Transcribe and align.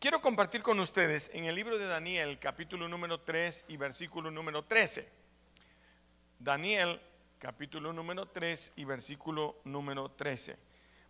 quiero 0.00 0.22
compartir 0.22 0.62
con 0.62 0.80
ustedes 0.80 1.30
en 1.34 1.44
el 1.44 1.54
libro 1.54 1.76
de 1.76 1.86
Daniel, 1.86 2.38
capítulo 2.38 2.88
número 2.88 3.20
3 3.20 3.66
y 3.68 3.76
versículo 3.76 4.30
número 4.30 4.64
13. 4.64 5.06
Daniel, 6.38 6.98
capítulo 7.38 7.92
número 7.92 8.26
3 8.26 8.72
y 8.76 8.84
versículo 8.86 9.60
número 9.64 10.10
13. 10.10 10.56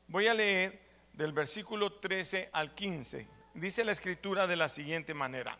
Voy 0.08 0.26
a 0.26 0.34
leer 0.34 0.80
del 1.12 1.32
versículo 1.32 1.92
13 1.92 2.50
al 2.52 2.74
15. 2.74 3.28
Dice 3.54 3.84
la 3.84 3.92
escritura 3.92 4.48
de 4.48 4.56
la 4.56 4.68
siguiente 4.68 5.14
manera. 5.14 5.56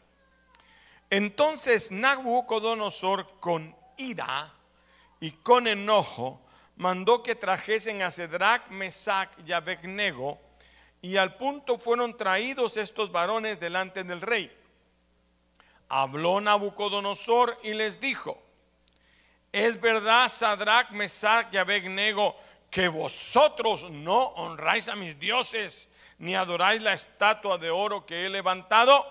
Entonces 1.09 1.93
Nabucodonosor 1.93 3.39
con 3.39 3.77
ira 3.97 4.53
y 5.21 5.31
con 5.31 5.69
enojo 5.69 6.45
mandó 6.75 7.23
que 7.23 7.37
trajesen 7.37 8.03
a 8.03 8.11
Cedrac, 8.11 8.71
Mesac 8.71 9.31
y 9.47 9.53
Abednego, 9.53 10.50
y 11.03 11.17
al 11.17 11.37
punto 11.37 11.79
fueron 11.79 12.17
traídos 12.17 12.77
estos 12.77 13.11
varones 13.11 13.59
delante 13.59 14.05
del 14.05 14.21
rey. 14.21 14.55
Habló 15.89 16.41
Nabucodonosor 16.41 17.59
y 17.63 17.75
les 17.75 18.01
dijo: 18.01 18.41
Es 19.51 19.81
verdad, 19.81 20.29
Sadrach, 20.29 20.91
Mesac 20.91 21.53
y 21.53 21.57
Abednego, 21.57 22.37
que 22.71 22.89
vosotros 22.89 23.91
no 23.91 24.21
honráis 24.21 24.89
a 24.89 24.97
mis 24.97 25.19
dioses, 25.19 25.89
ni 26.19 26.35
adoráis 26.35 26.83
la 26.83 26.93
estatua 26.93 27.59
de 27.59 27.71
oro 27.71 28.05
que 28.05 28.27
he 28.27 28.29
levantado. 28.29 29.05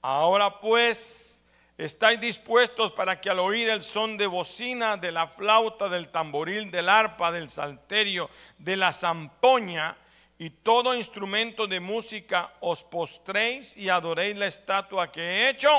Ahora 0.00 0.60
pues, 0.60 1.42
¿estáis 1.76 2.20
dispuestos 2.20 2.92
para 2.92 3.20
que 3.20 3.30
al 3.30 3.40
oír 3.40 3.68
el 3.68 3.82
son 3.82 4.16
de 4.16 4.26
bocina, 4.26 4.96
de 4.96 5.12
la 5.12 5.26
flauta, 5.26 5.88
del 5.88 6.08
tamboril, 6.08 6.70
del 6.70 6.88
arpa, 6.88 7.30
del 7.32 7.50
salterio, 7.50 8.30
de 8.58 8.76
la 8.76 8.92
zampoña 8.92 9.96
y 10.42 10.50
todo 10.50 10.92
instrumento 10.92 11.68
de 11.68 11.78
música 11.78 12.52
os 12.58 12.82
postréis 12.82 13.76
y 13.76 13.88
adoréis 13.88 14.36
la 14.36 14.46
estatua 14.46 15.12
que 15.12 15.20
he 15.20 15.50
hecho? 15.50 15.70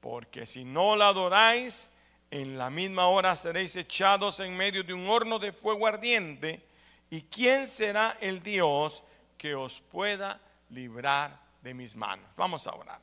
Porque 0.00 0.46
si 0.46 0.64
no 0.64 0.96
la 0.96 1.08
adoráis, 1.08 1.90
en 2.30 2.56
la 2.56 2.70
misma 2.70 3.08
hora 3.08 3.36
seréis 3.36 3.76
echados 3.76 4.40
en 4.40 4.56
medio 4.56 4.82
de 4.82 4.94
un 4.94 5.06
horno 5.06 5.38
de 5.38 5.52
fuego 5.52 5.86
ardiente. 5.86 6.66
¿Y 7.10 7.24
quién 7.24 7.68
será 7.68 8.16
el 8.22 8.42
Dios 8.42 9.02
que 9.36 9.54
os 9.54 9.82
pueda 9.82 10.40
librar 10.70 11.38
de 11.60 11.74
mis 11.74 11.94
manos. 11.94 12.24
Vamos 12.38 12.66
a 12.66 12.74
orar. 12.74 13.00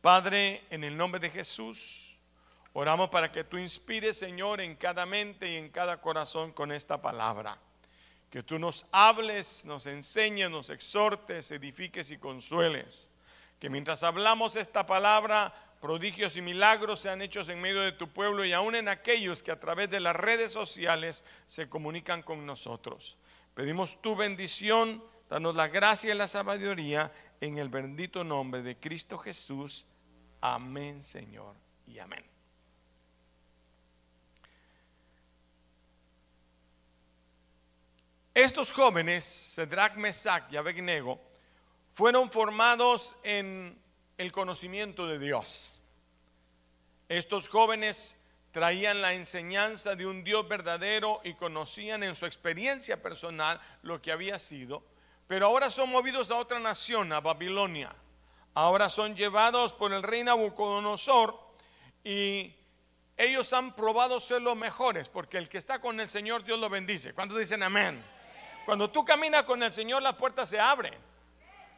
Padre, 0.00 0.64
en 0.70 0.82
el 0.82 0.96
nombre 0.96 1.20
de 1.20 1.30
Jesús, 1.30 2.18
oramos 2.72 3.08
para 3.08 3.30
que 3.30 3.44
tú 3.44 3.56
inspires, 3.56 4.18
Señor, 4.18 4.60
en 4.60 4.74
cada 4.74 5.06
mente 5.06 5.48
y 5.48 5.54
en 5.58 5.68
cada 5.68 6.00
corazón 6.00 6.50
con 6.50 6.72
esta 6.72 7.00
palabra. 7.00 7.56
Que 8.30 8.42
tú 8.42 8.58
nos 8.58 8.86
hables, 8.92 9.64
nos 9.64 9.86
enseñes, 9.86 10.50
nos 10.50 10.70
exhortes, 10.70 11.50
edifiques 11.50 12.10
y 12.10 12.18
consueles. 12.18 13.10
Que 13.58 13.68
mientras 13.68 14.02
hablamos 14.02 14.56
esta 14.56 14.86
palabra, 14.86 15.52
prodigios 15.80 16.36
y 16.36 16.42
milagros 16.42 17.00
sean 17.00 17.22
hechos 17.22 17.48
en 17.48 17.60
medio 17.60 17.80
de 17.80 17.92
tu 17.92 18.08
pueblo 18.08 18.44
y 18.44 18.52
aún 18.52 18.74
en 18.74 18.88
aquellos 18.88 19.42
que 19.42 19.50
a 19.50 19.58
través 19.58 19.90
de 19.90 20.00
las 20.00 20.14
redes 20.14 20.52
sociales 20.52 21.24
se 21.46 21.68
comunican 21.68 22.22
con 22.22 22.46
nosotros. 22.46 23.16
Pedimos 23.54 24.00
tu 24.00 24.14
bendición, 24.14 25.02
danos 25.28 25.54
la 25.54 25.68
gracia 25.68 26.14
y 26.14 26.16
la 26.16 26.28
sabiduría 26.28 27.12
en 27.40 27.58
el 27.58 27.68
bendito 27.68 28.22
nombre 28.22 28.62
de 28.62 28.76
Cristo 28.76 29.18
Jesús. 29.18 29.86
Amén, 30.40 31.02
Señor, 31.02 31.56
y 31.86 31.98
amén. 31.98 32.24
Estos 38.42 38.72
jóvenes, 38.72 39.52
Cedrac, 39.54 39.96
Mesac 39.96 40.50
y 40.50 40.56
Abednego, 40.56 41.20
fueron 41.92 42.30
formados 42.30 43.14
en 43.22 43.78
el 44.16 44.32
conocimiento 44.32 45.06
de 45.06 45.18
Dios. 45.18 45.78
Estos 47.08 47.48
jóvenes 47.48 48.16
traían 48.52 49.02
la 49.02 49.14
enseñanza 49.14 49.94
de 49.94 50.06
un 50.06 50.24
Dios 50.24 50.48
verdadero 50.48 51.20
y 51.24 51.34
conocían 51.34 52.02
en 52.02 52.14
su 52.14 52.26
experiencia 52.26 53.02
personal 53.02 53.60
lo 53.82 54.00
que 54.00 54.12
había 54.12 54.38
sido 54.38 54.82
pero 55.30 55.46
ahora 55.46 55.70
son 55.70 55.92
movidos 55.92 56.32
a 56.32 56.36
otra 56.38 56.58
nación, 56.58 57.12
a 57.12 57.20
Babilonia. 57.20 57.94
Ahora 58.52 58.88
son 58.88 59.14
llevados 59.14 59.72
por 59.72 59.92
el 59.92 60.02
rey 60.02 60.24
Nabucodonosor 60.24 61.38
y 62.02 62.52
ellos 63.16 63.52
han 63.52 63.76
probado 63.76 64.18
ser 64.18 64.42
los 64.42 64.56
mejores, 64.56 65.08
porque 65.08 65.38
el 65.38 65.48
que 65.48 65.58
está 65.58 65.80
con 65.80 66.00
el 66.00 66.08
Señor, 66.08 66.42
Dios 66.42 66.58
lo 66.58 66.68
bendice. 66.68 67.14
¿Cuántos 67.14 67.38
dicen 67.38 67.62
amén? 67.62 68.02
Cuando 68.70 68.88
tú 68.88 69.04
caminas 69.04 69.42
con 69.42 69.60
el 69.64 69.72
Señor, 69.72 70.00
las 70.00 70.14
puertas 70.14 70.48
se 70.48 70.60
abren. 70.60 70.94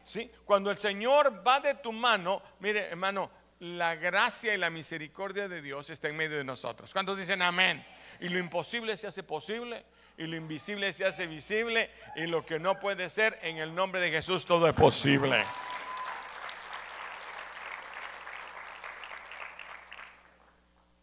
¿Sí? 0.03 0.29
Cuando 0.45 0.69
el 0.69 0.77
Señor 0.77 1.41
va 1.43 1.59
de 1.59 1.73
tu 1.73 1.91
mano, 1.91 2.43
mire, 2.59 2.81
hermano, 2.81 3.31
la 3.61 3.95
gracia 3.95 4.53
y 4.53 4.57
la 4.59 4.69
misericordia 4.69 5.47
de 5.47 5.63
Dios 5.63 5.89
está 5.89 6.09
en 6.09 6.15
medio 6.15 6.37
de 6.37 6.43
nosotros. 6.43 6.93
¿Cuántos 6.93 7.17
dicen 7.17 7.41
amén? 7.41 7.83
Y 8.19 8.29
lo 8.29 8.37
imposible 8.37 8.95
se 8.95 9.07
hace 9.07 9.23
posible 9.23 9.83
y 10.19 10.27
lo 10.27 10.35
invisible 10.35 10.93
se 10.93 11.03
hace 11.03 11.25
visible 11.25 11.89
y 12.15 12.27
lo 12.27 12.45
que 12.45 12.59
no 12.59 12.79
puede 12.79 13.09
ser, 13.09 13.39
en 13.41 13.57
el 13.57 13.73
nombre 13.73 13.99
de 13.99 14.11
Jesús 14.11 14.45
todo 14.45 14.67
es 14.67 14.75
posible. 14.75 15.43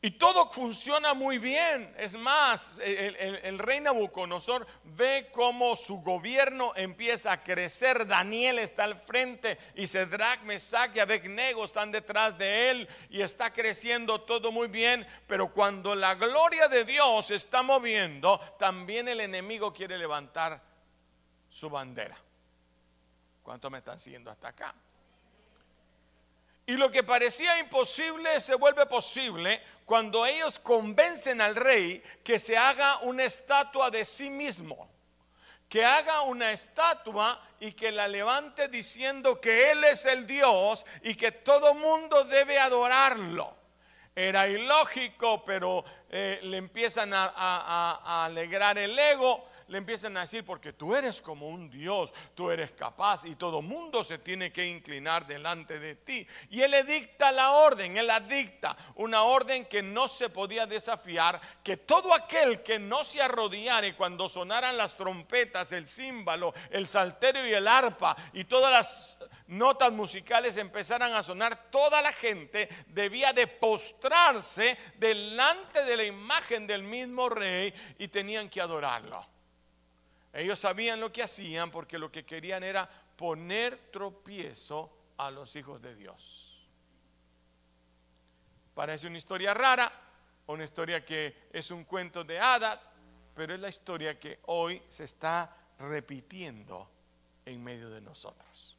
Y 0.02 0.12
todo 0.12 0.50
funciona 0.50 1.12
muy 1.12 1.36
bien. 1.36 1.94
Es 1.98 2.16
más, 2.16 2.78
el, 2.80 3.58
rey 3.58 3.80
Nabucodonosor 3.80 4.66
ve 4.82 5.28
cómo 5.30 5.76
su 5.76 6.00
gobierno 6.00 6.72
empieza 6.74 7.32
a 7.32 7.42
crecer. 7.42 8.06
Daniel 8.06 8.60
está 8.60 8.84
al 8.84 8.98
frente 9.02 9.58
y 9.74 9.86
Cedrac, 9.86 10.40
Mesac 10.44 10.96
y 10.96 11.00
Abednego 11.00 11.66
están 11.66 11.92
detrás 11.92 12.38
de 12.38 12.70
él 12.70 12.88
y 13.10 13.20
está 13.20 13.52
creciendo 13.52 14.22
todo 14.22 14.50
muy 14.50 14.68
bien. 14.68 15.06
Pero 15.26 15.52
cuando 15.52 15.94
la 15.94 16.14
gloria 16.14 16.68
de 16.68 16.86
Dios 16.86 17.26
se 17.26 17.34
está 17.34 17.62
moviendo, 17.62 18.38
también 18.58 19.06
el 19.06 19.20
enemigo 19.20 19.70
quiere 19.70 19.98
levantar 19.98 20.62
su 21.50 21.68
bandera. 21.68 22.16
¿Cuánto 23.42 23.68
me 23.68 23.78
están 23.78 24.00
siguiendo 24.00 24.30
hasta 24.30 24.48
acá? 24.48 24.74
Y 26.70 26.76
lo 26.76 26.88
que 26.88 27.02
parecía 27.02 27.58
imposible 27.58 28.38
se 28.38 28.54
vuelve 28.54 28.86
posible 28.86 29.60
cuando 29.90 30.24
ellos 30.24 30.60
convencen 30.60 31.40
al 31.40 31.56
rey 31.56 32.00
que 32.22 32.38
se 32.38 32.56
haga 32.56 32.98
una 32.98 33.24
estatua 33.24 33.90
de 33.90 34.04
sí 34.04 34.30
mismo, 34.30 34.88
que 35.68 35.84
haga 35.84 36.22
una 36.22 36.52
estatua 36.52 37.42
y 37.58 37.72
que 37.72 37.90
la 37.90 38.06
levante 38.06 38.68
diciendo 38.68 39.40
que 39.40 39.72
Él 39.72 39.82
es 39.82 40.04
el 40.04 40.28
Dios 40.28 40.86
y 41.02 41.16
que 41.16 41.32
todo 41.32 41.74
mundo 41.74 42.22
debe 42.22 42.60
adorarlo. 42.60 43.52
Era 44.14 44.46
ilógico, 44.46 45.44
pero 45.44 45.84
eh, 46.08 46.38
le 46.40 46.58
empiezan 46.58 47.10
a 47.12 48.24
alegrar 48.26 48.78
el 48.78 48.96
ego 48.96 49.49
le 49.70 49.78
empiezan 49.78 50.16
a 50.16 50.22
decir, 50.22 50.44
porque 50.44 50.72
tú 50.72 50.96
eres 50.96 51.22
como 51.22 51.48
un 51.48 51.70
Dios, 51.70 52.12
tú 52.34 52.50
eres 52.50 52.72
capaz 52.72 53.24
y 53.24 53.36
todo 53.36 53.62
mundo 53.62 54.02
se 54.02 54.18
tiene 54.18 54.52
que 54.52 54.66
inclinar 54.66 55.28
delante 55.28 55.78
de 55.78 55.94
ti. 55.94 56.26
Y 56.50 56.60
él 56.62 56.72
le 56.72 56.82
dicta 56.82 57.30
la 57.30 57.52
orden, 57.52 57.96
él 57.96 58.08
la 58.08 58.18
dicta, 58.18 58.76
una 58.96 59.22
orden 59.22 59.66
que 59.66 59.80
no 59.80 60.08
se 60.08 60.28
podía 60.28 60.66
desafiar, 60.66 61.40
que 61.62 61.76
todo 61.76 62.12
aquel 62.12 62.64
que 62.64 62.80
no 62.80 63.04
se 63.04 63.22
arrodillara 63.22 63.96
cuando 63.96 64.28
sonaran 64.28 64.76
las 64.76 64.96
trompetas, 64.96 65.70
el 65.70 65.86
címbalo, 65.86 66.52
el 66.70 66.88
salterio 66.88 67.46
y 67.46 67.52
el 67.52 67.68
arpa 67.68 68.16
y 68.32 68.44
todas 68.44 68.72
las 68.72 69.18
notas 69.46 69.92
musicales 69.92 70.56
empezaran 70.56 71.12
a 71.14 71.22
sonar, 71.22 71.70
toda 71.70 72.02
la 72.02 72.12
gente 72.12 72.68
debía 72.88 73.32
de 73.32 73.46
postrarse 73.46 74.76
delante 74.96 75.84
de 75.84 75.96
la 75.96 76.04
imagen 76.04 76.66
del 76.66 76.82
mismo 76.82 77.28
rey 77.28 77.72
y 77.98 78.08
tenían 78.08 78.48
que 78.48 78.60
adorarlo. 78.60 79.29
Ellos 80.32 80.60
sabían 80.60 81.00
lo 81.00 81.12
que 81.12 81.22
hacían 81.22 81.70
porque 81.70 81.98
lo 81.98 82.12
que 82.12 82.24
querían 82.24 82.62
era 82.62 82.88
poner 83.16 83.90
tropiezo 83.90 84.90
a 85.16 85.30
los 85.30 85.54
hijos 85.56 85.82
de 85.82 85.94
Dios. 85.94 86.68
Parece 88.74 89.08
una 89.08 89.18
historia 89.18 89.52
rara, 89.52 89.92
una 90.46 90.64
historia 90.64 91.04
que 91.04 91.48
es 91.52 91.70
un 91.70 91.84
cuento 91.84 92.24
de 92.24 92.38
hadas, 92.38 92.90
pero 93.34 93.54
es 93.54 93.60
la 93.60 93.68
historia 93.68 94.18
que 94.18 94.40
hoy 94.46 94.82
se 94.88 95.04
está 95.04 95.54
repitiendo 95.78 96.88
en 97.44 97.62
medio 97.62 97.90
de 97.90 98.00
nosotros. 98.00 98.76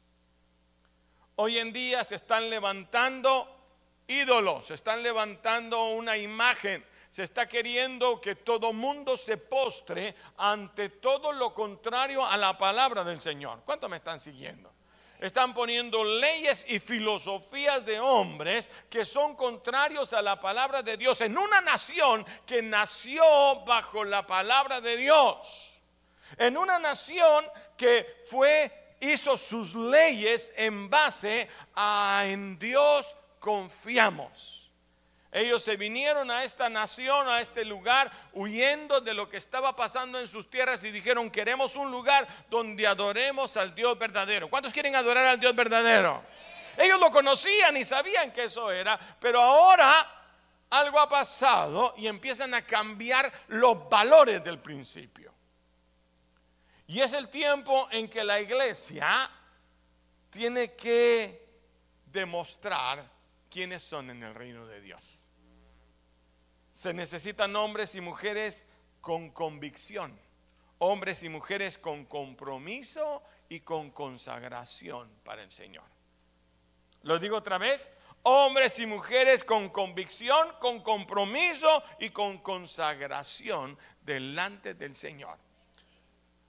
Hoy 1.36 1.58
en 1.58 1.72
día 1.72 2.04
se 2.04 2.16
están 2.16 2.48
levantando 2.50 3.62
ídolos, 4.06 4.66
se 4.66 4.74
están 4.74 5.02
levantando 5.02 5.84
una 5.90 6.16
imagen 6.16 6.84
se 7.12 7.24
está 7.24 7.46
queriendo 7.46 8.18
que 8.22 8.36
todo 8.36 8.72
mundo 8.72 9.18
se 9.18 9.36
postre 9.36 10.14
ante 10.38 10.88
todo 10.88 11.30
lo 11.30 11.52
contrario 11.52 12.24
a 12.24 12.38
la 12.38 12.56
palabra 12.56 13.04
del 13.04 13.20
Señor. 13.20 13.60
¿Cuántos 13.66 13.90
me 13.90 13.98
están 13.98 14.18
siguiendo? 14.18 14.72
Están 15.20 15.52
poniendo 15.52 16.02
leyes 16.02 16.64
y 16.66 16.78
filosofías 16.78 17.84
de 17.84 18.00
hombres 18.00 18.70
que 18.88 19.04
son 19.04 19.36
contrarios 19.36 20.14
a 20.14 20.22
la 20.22 20.40
palabra 20.40 20.82
de 20.82 20.96
Dios 20.96 21.20
en 21.20 21.36
una 21.36 21.60
nación 21.60 22.24
que 22.46 22.62
nació 22.62 23.62
bajo 23.66 24.04
la 24.04 24.26
palabra 24.26 24.80
de 24.80 24.96
Dios. 24.96 25.70
En 26.38 26.56
una 26.56 26.78
nación 26.78 27.44
que 27.76 28.22
fue 28.30 28.96
hizo 29.00 29.36
sus 29.36 29.74
leyes 29.74 30.50
en 30.56 30.88
base 30.88 31.46
a 31.74 32.22
en 32.24 32.58
Dios 32.58 33.14
confiamos. 33.38 34.61
Ellos 35.32 35.64
se 35.64 35.76
vinieron 35.76 36.30
a 36.30 36.44
esta 36.44 36.68
nación, 36.68 37.26
a 37.26 37.40
este 37.40 37.64
lugar, 37.64 38.12
huyendo 38.34 39.00
de 39.00 39.14
lo 39.14 39.30
que 39.30 39.38
estaba 39.38 39.74
pasando 39.74 40.20
en 40.20 40.28
sus 40.28 40.50
tierras 40.50 40.84
y 40.84 40.90
dijeron, 40.90 41.30
queremos 41.30 41.74
un 41.74 41.90
lugar 41.90 42.28
donde 42.50 42.86
adoremos 42.86 43.56
al 43.56 43.74
Dios 43.74 43.98
verdadero. 43.98 44.50
¿Cuántos 44.50 44.74
quieren 44.74 44.94
adorar 44.94 45.24
al 45.24 45.40
Dios 45.40 45.56
verdadero? 45.56 46.22
Ellos 46.76 47.00
lo 47.00 47.10
conocían 47.10 47.74
y 47.78 47.84
sabían 47.84 48.30
que 48.30 48.44
eso 48.44 48.70
era, 48.70 49.00
pero 49.18 49.40
ahora 49.40 50.06
algo 50.68 51.00
ha 51.00 51.08
pasado 51.08 51.94
y 51.96 52.06
empiezan 52.08 52.52
a 52.52 52.66
cambiar 52.66 53.32
los 53.48 53.88
valores 53.88 54.44
del 54.44 54.58
principio. 54.58 55.32
Y 56.88 57.00
es 57.00 57.14
el 57.14 57.30
tiempo 57.30 57.88
en 57.90 58.06
que 58.06 58.22
la 58.22 58.38
iglesia 58.38 59.30
tiene 60.28 60.74
que 60.74 61.42
demostrar 62.04 63.10
quiénes 63.50 63.82
son 63.82 64.10
en 64.10 64.22
el 64.22 64.34
reino 64.34 64.66
de 64.66 64.80
Dios. 64.80 65.21
Se 66.82 66.92
necesitan 66.92 67.54
hombres 67.54 67.94
y 67.94 68.00
mujeres 68.00 68.66
con 69.00 69.30
convicción, 69.30 70.18
hombres 70.78 71.22
y 71.22 71.28
mujeres 71.28 71.78
con 71.78 72.06
compromiso 72.06 73.22
y 73.48 73.60
con 73.60 73.92
consagración 73.92 75.08
para 75.22 75.44
el 75.44 75.52
Señor. 75.52 75.84
Lo 77.02 77.20
digo 77.20 77.36
otra 77.36 77.58
vez, 77.58 77.88
hombres 78.24 78.80
y 78.80 78.86
mujeres 78.86 79.44
con 79.44 79.68
convicción, 79.68 80.54
con 80.58 80.80
compromiso 80.82 81.84
y 82.00 82.10
con 82.10 82.38
consagración 82.38 83.78
delante 84.00 84.74
del 84.74 84.96
Señor. 84.96 85.38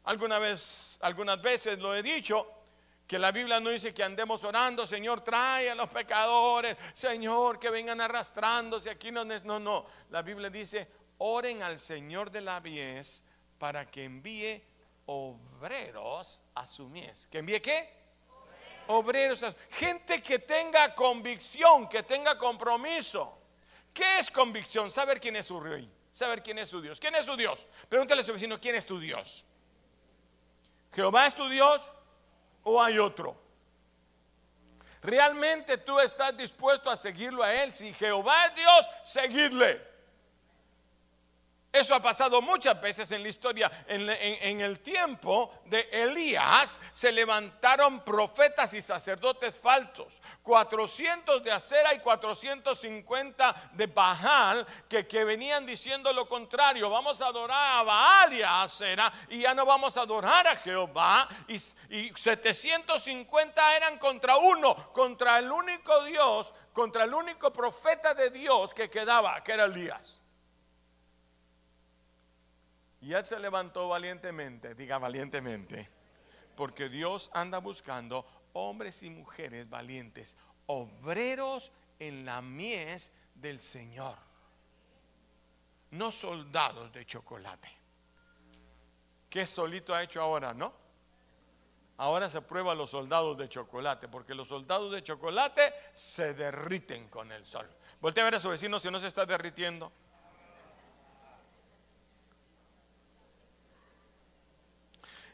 Alguna 0.06 0.40
vez, 0.40 0.98
algunas 1.02 1.40
veces 1.44 1.78
lo 1.78 1.94
he 1.94 2.02
dicho, 2.02 2.63
que 3.08 3.20
la 3.20 3.32
Biblia 3.32 3.60
no 3.60 3.70
dice 3.70 3.94
que 3.94 4.04
andemos 4.04 4.44
orando, 4.44 4.88
Señor, 4.88 5.22
trae 5.22 5.70
a 5.70 5.76
los 5.76 5.90
pecadores, 5.90 6.78
Señor, 6.94 7.60
que 7.60 7.70
vengan 7.70 8.00
arrastrándose 8.00 8.90
aquí. 8.90 9.12
No, 9.12 9.26
no, 9.26 9.60
no. 9.60 9.86
La 10.10 10.22
Biblia 10.22 10.50
dice, 10.50 10.88
oren 11.18 11.62
al 11.64 11.80
Señor 11.80 12.32
de 12.32 12.42
la 12.42 12.60
mies 12.60 13.24
para 13.58 13.90
que 13.90 14.06
envíe 14.06 14.64
obreros 15.06 16.42
a 16.56 16.66
su 16.66 16.88
mies. 16.88 17.28
¿Que 17.28 17.40
envíe 17.40 17.62
qué? 17.62 17.94
Obreros. 18.88 19.44
obreros. 19.44 19.56
Gente 19.72 20.22
que 20.22 20.40
tenga 20.40 20.96
convicción, 20.96 21.90
que 21.90 22.04
tenga 22.04 22.38
compromiso. 22.38 23.38
¿Qué 23.94 24.20
es 24.20 24.32
convicción? 24.32 24.90
Saber 24.90 25.20
quién 25.20 25.36
es 25.36 25.46
su 25.46 25.60
rey, 25.60 25.90
saber 26.12 26.42
quién 26.42 26.58
es 26.58 26.70
su 26.70 26.82
Dios. 26.82 27.00
¿Quién 27.00 27.14
es 27.16 27.26
su 27.26 27.36
Dios? 27.36 27.68
Pregúntale 27.88 28.22
a 28.22 28.24
su 28.24 28.34
vecino, 28.34 28.60
¿quién 28.60 28.76
es 28.76 28.86
tu 28.86 29.00
Dios? 29.00 29.46
¿Jehová 30.94 31.28
es 31.28 31.36
tu 31.36 31.48
Dios? 31.48 31.82
O 32.64 32.82
hay 32.82 33.00
otro? 33.00 33.36
¿Realmente 35.02 35.78
tú 35.78 36.00
estás 36.00 36.36
dispuesto 36.38 36.90
a 36.90 36.96
seguirlo 36.96 37.44
a 37.44 37.54
Él? 37.54 37.74
Si 37.74 37.94
Jehová 37.94 38.46
es 38.46 38.56
Dios, 38.56 38.90
seguidle. 39.04 39.93
Eso 41.74 41.96
ha 41.96 42.00
pasado 42.00 42.40
muchas 42.40 42.80
veces 42.80 43.12
en 43.14 43.24
la 43.24 43.30
historia. 43.30 43.86
En, 43.88 44.62
el 44.62 44.80
tiempo 44.82 45.52
de 45.66 45.90
Elías 45.92 46.80
se 46.92 47.12
levantaron 47.12 48.02
profetas 48.02 48.76
y 48.76 48.82
sacerdotes 48.82 49.58
falsos. 49.58 50.22
400 50.44 51.44
de 51.44 51.52
Acera 51.52 51.96
y 51.96 52.00
450 52.00 53.72
de 53.74 53.88
Baal 53.88 54.68
que, 54.88 55.24
venían 55.24 55.66
diciendo 55.66 56.14
lo 56.14 56.30
contrario. 56.30 56.92
Vamos 56.92 57.20
a 57.22 57.28
adorar 57.30 57.80
a 57.80 57.82
Baal 57.82 58.34
y 58.34 58.44
a 58.44 58.62
Acera 58.62 59.12
y 59.30 59.40
ya 59.40 59.56
no 59.56 59.66
vamos 59.66 59.98
a 59.98 60.02
adorar 60.02 60.46
a 60.46 60.58
Jehová. 60.58 61.28
Y, 61.48 61.56
y 61.90 62.14
750 62.16 63.78
eran 63.78 63.98
contra 63.98 64.38
uno, 64.38 64.94
contra 64.94 65.40
el 65.40 65.52
único 65.52 66.04
Dios, 66.04 66.54
contra 66.72 67.06
el 67.06 67.16
único 67.16 67.52
profeta 67.52 68.14
de 68.14 68.30
Dios 68.30 68.76
que 68.76 68.92
quedaba, 68.92 69.44
que 69.44 69.54
era 69.54 69.66
Elías. 69.66 70.23
Y 73.04 73.14
él 73.14 73.26
se 73.26 73.38
levantó 73.38 73.90
valientemente, 73.90 74.76
diga 74.76 74.98
valientemente, 74.98 75.90
porque 76.56 76.88
Dios 76.88 77.30
anda 77.34 77.58
buscando 77.58 78.26
hombres 78.54 79.04
y 79.04 79.10
mujeres 79.10 79.70
valientes, 79.70 80.38
obreros 80.68 81.74
en 82.00 82.24
la 82.24 82.42
mies 82.42 83.12
del 83.36 83.60
Señor, 83.60 84.16
no 85.92 86.14
soldados 86.14 86.94
de 86.94 87.06
chocolate. 87.06 87.68
¿Qué 89.30 89.46
solito 89.46 89.94
ha 89.94 90.02
hecho 90.02 90.22
ahora, 90.22 90.54
no? 90.54 90.74
Ahora 91.98 92.30
se 92.30 92.42
prueba 92.42 92.74
los 92.74 92.92
soldados 92.92 93.38
de 93.38 93.50
chocolate, 93.50 94.08
porque 94.08 94.34
los 94.34 94.48
soldados 94.48 94.94
de 94.94 95.04
chocolate 95.04 95.74
se 95.94 96.34
derriten 96.34 97.10
con 97.10 97.34
el 97.34 97.46
sol. 97.46 97.70
Voltea 98.00 98.24
a 98.24 98.26
ver 98.26 98.36
a 98.36 98.40
su 98.40 98.48
vecino 98.48 98.80
si 98.80 98.90
no 98.90 99.02
se 99.02 99.08
está 99.08 99.26
derritiendo. 99.26 99.92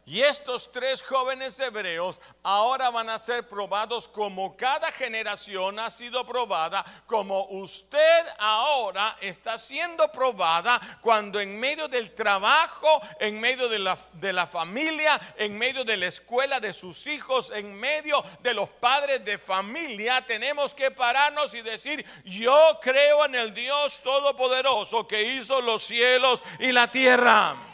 Y 0.09 0.23
estos 0.23 0.71
tres 0.71 1.03
jóvenes 1.03 1.59
hebreos 1.59 2.19
ahora 2.41 2.89
van 2.89 3.11
a 3.11 3.19
ser 3.19 3.47
probados 3.47 4.09
como 4.09 4.57
cada 4.57 4.91
generación 4.91 5.77
ha 5.77 5.91
sido 5.91 6.25
probada, 6.25 6.83
como 7.05 7.45
usted 7.49 8.25
ahora 8.39 9.19
está 9.21 9.59
siendo 9.59 10.11
probada 10.11 10.81
cuando 11.01 11.39
en 11.39 11.59
medio 11.59 11.87
del 11.87 12.15
trabajo, 12.15 12.99
en 13.19 13.39
medio 13.39 13.69
de 13.69 13.77
la, 13.77 13.95
de 14.13 14.33
la 14.33 14.47
familia, 14.47 15.21
en 15.37 15.55
medio 15.55 15.83
de 15.83 15.97
la 15.97 16.07
escuela 16.07 16.59
de 16.59 16.73
sus 16.73 17.05
hijos, 17.05 17.51
en 17.51 17.75
medio 17.75 18.23
de 18.41 18.55
los 18.55 18.67
padres 18.67 19.23
de 19.23 19.37
familia, 19.37 20.25
tenemos 20.25 20.73
que 20.73 20.89
pararnos 20.89 21.53
y 21.53 21.61
decir, 21.61 22.03
yo 22.25 22.79
creo 22.81 23.25
en 23.25 23.35
el 23.35 23.53
Dios 23.53 24.01
Todopoderoso 24.01 25.07
que 25.07 25.21
hizo 25.35 25.61
los 25.61 25.83
cielos 25.83 26.41
y 26.57 26.71
la 26.71 26.89
tierra. 26.89 27.68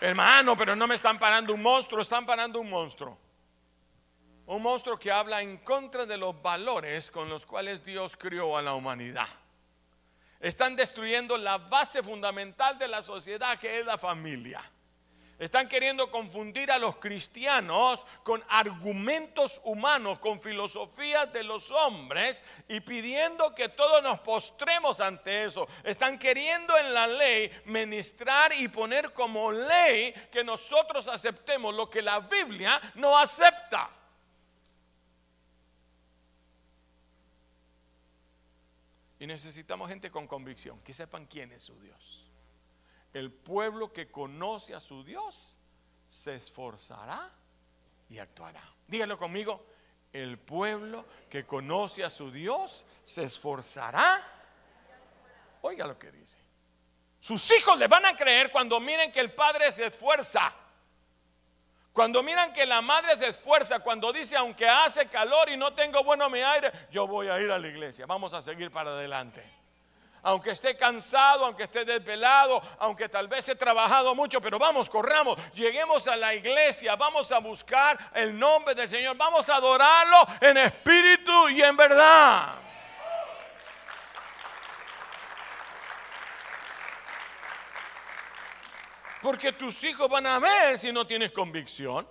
Hermano, 0.00 0.56
pero 0.56 0.74
no 0.76 0.86
me 0.86 0.94
están 0.94 1.18
parando 1.18 1.54
un 1.54 1.62
monstruo, 1.62 2.02
están 2.02 2.26
parando 2.26 2.60
un 2.60 2.68
monstruo. 2.68 3.18
Un 4.46 4.62
monstruo 4.62 4.98
que 4.98 5.10
habla 5.10 5.40
en 5.40 5.58
contra 5.58 6.04
de 6.04 6.18
los 6.18 6.40
valores 6.42 7.10
con 7.10 7.28
los 7.28 7.46
cuales 7.46 7.84
Dios 7.84 8.16
crió 8.16 8.56
a 8.56 8.62
la 8.62 8.74
humanidad. 8.74 9.28
Están 10.40 10.76
destruyendo 10.76 11.38
la 11.38 11.56
base 11.56 12.02
fundamental 12.02 12.78
de 12.78 12.88
la 12.88 13.02
sociedad 13.02 13.58
que 13.58 13.80
es 13.80 13.86
la 13.86 13.96
familia. 13.96 14.62
Están 15.38 15.68
queriendo 15.68 16.10
confundir 16.10 16.70
a 16.70 16.78
los 16.78 16.96
cristianos 16.96 18.06
con 18.22 18.42
argumentos 18.48 19.60
humanos, 19.64 20.20
con 20.20 20.40
filosofías 20.40 21.32
de 21.32 21.42
los 21.42 21.72
hombres 21.72 22.42
y 22.68 22.80
pidiendo 22.80 23.52
que 23.54 23.68
todos 23.68 24.00
nos 24.02 24.20
postremos 24.20 25.00
ante 25.00 25.44
eso. 25.44 25.66
Están 25.82 26.18
queriendo 26.18 26.76
en 26.78 26.94
la 26.94 27.08
ley 27.08 27.50
ministrar 27.64 28.52
y 28.52 28.68
poner 28.68 29.12
como 29.12 29.50
ley 29.50 30.12
que 30.30 30.44
nosotros 30.44 31.08
aceptemos 31.08 31.74
lo 31.74 31.90
que 31.90 32.00
la 32.00 32.20
Biblia 32.20 32.80
no 32.94 33.18
acepta. 33.18 33.90
Y 39.18 39.26
necesitamos 39.26 39.88
gente 39.88 40.10
con 40.10 40.26
convicción, 40.28 40.80
que 40.82 40.92
sepan 40.92 41.26
quién 41.26 41.50
es 41.52 41.64
su 41.64 41.80
Dios. 41.80 42.23
El 43.14 43.30
pueblo 43.30 43.92
que 43.92 44.10
conoce 44.10 44.74
a 44.74 44.80
su 44.80 45.04
Dios 45.04 45.56
se 46.08 46.34
esforzará 46.34 47.30
y 48.10 48.18
actuará. 48.18 48.62
Díganlo 48.88 49.16
conmigo. 49.16 49.64
El 50.12 50.36
pueblo 50.38 51.06
que 51.30 51.46
conoce 51.46 52.02
a 52.02 52.10
su 52.10 52.32
Dios 52.32 52.84
se 53.04 53.22
esforzará. 53.22 54.20
Oiga 55.62 55.86
lo 55.86 55.96
que 55.96 56.10
dice. 56.10 56.38
Sus 57.20 57.50
hijos 57.52 57.78
le 57.78 57.86
van 57.86 58.04
a 58.04 58.16
creer 58.16 58.50
cuando 58.50 58.80
miren 58.80 59.12
que 59.12 59.20
el 59.20 59.32
padre 59.32 59.70
se 59.70 59.86
esfuerza. 59.86 60.52
Cuando 61.92 62.20
miran 62.20 62.52
que 62.52 62.66
la 62.66 62.82
madre 62.82 63.16
se 63.16 63.28
esfuerza, 63.28 63.78
cuando 63.78 64.12
dice, 64.12 64.36
aunque 64.36 64.68
hace 64.68 65.06
calor 65.06 65.48
y 65.48 65.56
no 65.56 65.72
tengo 65.72 66.02
bueno 66.02 66.28
mi 66.28 66.40
aire, 66.40 66.72
yo 66.90 67.06
voy 67.06 67.28
a 67.28 67.40
ir 67.40 67.52
a 67.52 67.58
la 67.60 67.68
iglesia. 67.68 68.06
Vamos 68.06 68.32
a 68.32 68.42
seguir 68.42 68.72
para 68.72 68.90
adelante 68.90 69.53
aunque 70.24 70.50
esté 70.50 70.76
cansado, 70.76 71.44
aunque 71.44 71.64
esté 71.64 71.84
desvelado, 71.84 72.60
aunque 72.78 73.08
tal 73.08 73.28
vez 73.28 73.48
he 73.48 73.54
trabajado 73.54 74.14
mucho, 74.14 74.40
pero 74.40 74.58
vamos, 74.58 74.88
corramos, 74.88 75.38
lleguemos 75.52 76.08
a 76.08 76.16
la 76.16 76.34
iglesia, 76.34 76.96
vamos 76.96 77.30
a 77.30 77.38
buscar 77.38 77.98
el 78.14 78.36
nombre 78.36 78.74
del 78.74 78.88
Señor, 78.88 79.16
vamos 79.16 79.48
a 79.50 79.56
adorarlo 79.56 80.26
en 80.40 80.56
espíritu 80.56 81.50
y 81.50 81.62
en 81.62 81.76
verdad. 81.76 82.54
Porque 89.20 89.52
tus 89.52 89.84
hijos 89.84 90.08
van 90.08 90.26
a 90.26 90.38
ver 90.38 90.78
si 90.78 90.90
no 90.90 91.06
tienes 91.06 91.32
convicción. 91.32 92.08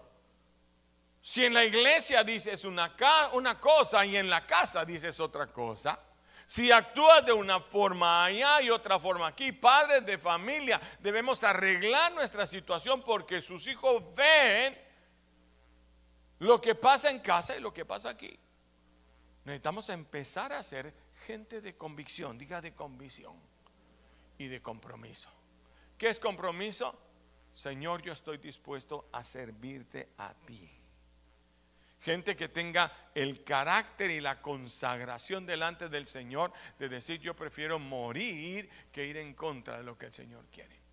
Si 1.22 1.46
en 1.46 1.54
la 1.54 1.64
iglesia 1.64 2.24
dices 2.24 2.66
una, 2.66 2.94
una 3.34 3.60
cosa 3.60 4.06
y 4.06 4.18
en 4.18 4.30
la 4.30 4.46
casa 4.46 4.84
dices 4.84 5.20
otra 5.20 5.48
cosa. 5.48 6.00
Si 6.46 6.72
actúas 6.72 7.26
de 7.26 7.34
una 7.34 7.60
forma 7.60 8.26
allá 8.26 8.62
y 8.62 8.70
otra 8.70 9.00
forma 9.00 9.28
aquí, 9.28 9.52
padres 9.52 10.06
de 10.06 10.18
familia, 10.18 10.80
debemos 11.00 11.44
arreglar 11.44 12.14
nuestra 12.14 12.46
situación 12.46 13.02
porque 13.02 13.42
sus 13.42 13.66
hijos 13.68 14.04
ven 14.16 14.78
lo 16.40 16.60
que 16.60 16.76
pasa 16.76 17.10
en 17.10 17.20
casa 17.20 17.56
y 17.56 17.62
lo 17.62 17.74
que 17.74 17.86
pasa 17.86 18.10
aquí. 18.10 18.38
Necesitamos 19.46 19.90
empezar 19.90 20.54
a 20.54 20.64
ser 20.64 20.94
gente 21.26 21.62
de 21.62 21.76
convicción, 21.76 22.38
diga 22.38 22.62
de 22.62 22.74
convicción 22.74 23.36
y 24.38 24.48
de 24.48 24.62
compromiso. 24.62 25.30
¿Qué 25.98 26.10
es 26.10 26.20
compromiso? 26.20 26.98
Señor, 27.52 28.02
yo 28.02 28.14
estoy 28.14 28.38
dispuesto 28.38 29.08
a 29.12 29.24
servirte 29.24 30.10
a 30.18 30.34
ti. 30.34 30.83
Gente 32.04 32.36
que 32.36 32.50
tenga 32.50 32.92
el 33.16 33.46
carácter 33.46 34.12
y 34.12 34.20
la 34.20 34.42
consagración 34.42 35.46
delante 35.46 35.88
del 35.88 36.06
Señor 36.06 36.52
de 36.78 36.90
decir 36.90 37.22
yo 37.22 37.34
prefiero 37.34 37.80
morir 37.80 38.70
que 38.92 39.06
ir 39.06 39.16
en 39.16 39.34
contra 39.34 39.78
de 39.78 39.84
lo 39.84 39.98
que 39.98 40.08
el 40.08 40.14
Señor 40.14 40.46
quiere. 40.52 40.84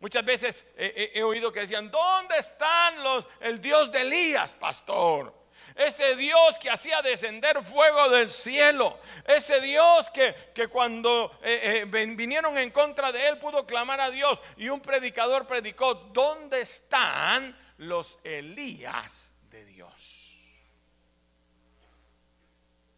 Muchas 0.00 0.24
veces 0.26 0.74
he, 0.76 1.22
oído 1.22 1.50
que 1.50 1.60
decían, 1.60 1.90
¿dónde 1.90 2.36
están 2.36 3.02
los, 3.02 3.26
el 3.40 3.62
Dios 3.62 3.90
de 3.90 4.02
Elías, 4.02 4.52
pastor? 4.52 5.34
Ese 5.74 6.16
Dios 6.16 6.58
que 6.58 6.68
hacía 6.68 7.00
descender 7.00 7.64
fuego 7.64 8.10
del 8.10 8.28
cielo. 8.28 9.00
Ese 9.26 9.62
Dios 9.62 10.10
que, 10.10 10.52
que 10.54 10.68
cuando 10.68 11.38
eh, 11.42 11.86
eh, 11.90 12.06
vinieron 12.14 12.58
en 12.58 12.70
contra 12.70 13.10
de 13.10 13.26
él 13.26 13.38
pudo 13.38 13.66
clamar 13.66 14.02
a 14.02 14.10
Dios. 14.10 14.42
Y 14.58 14.68
un 14.68 14.80
predicador 14.80 15.46
predicó, 15.46 15.94
¿dónde 15.94 16.60
están 16.60 17.63
los 17.84 18.18
Elías 18.24 19.34
de 19.50 19.64
Dios? 19.64 20.34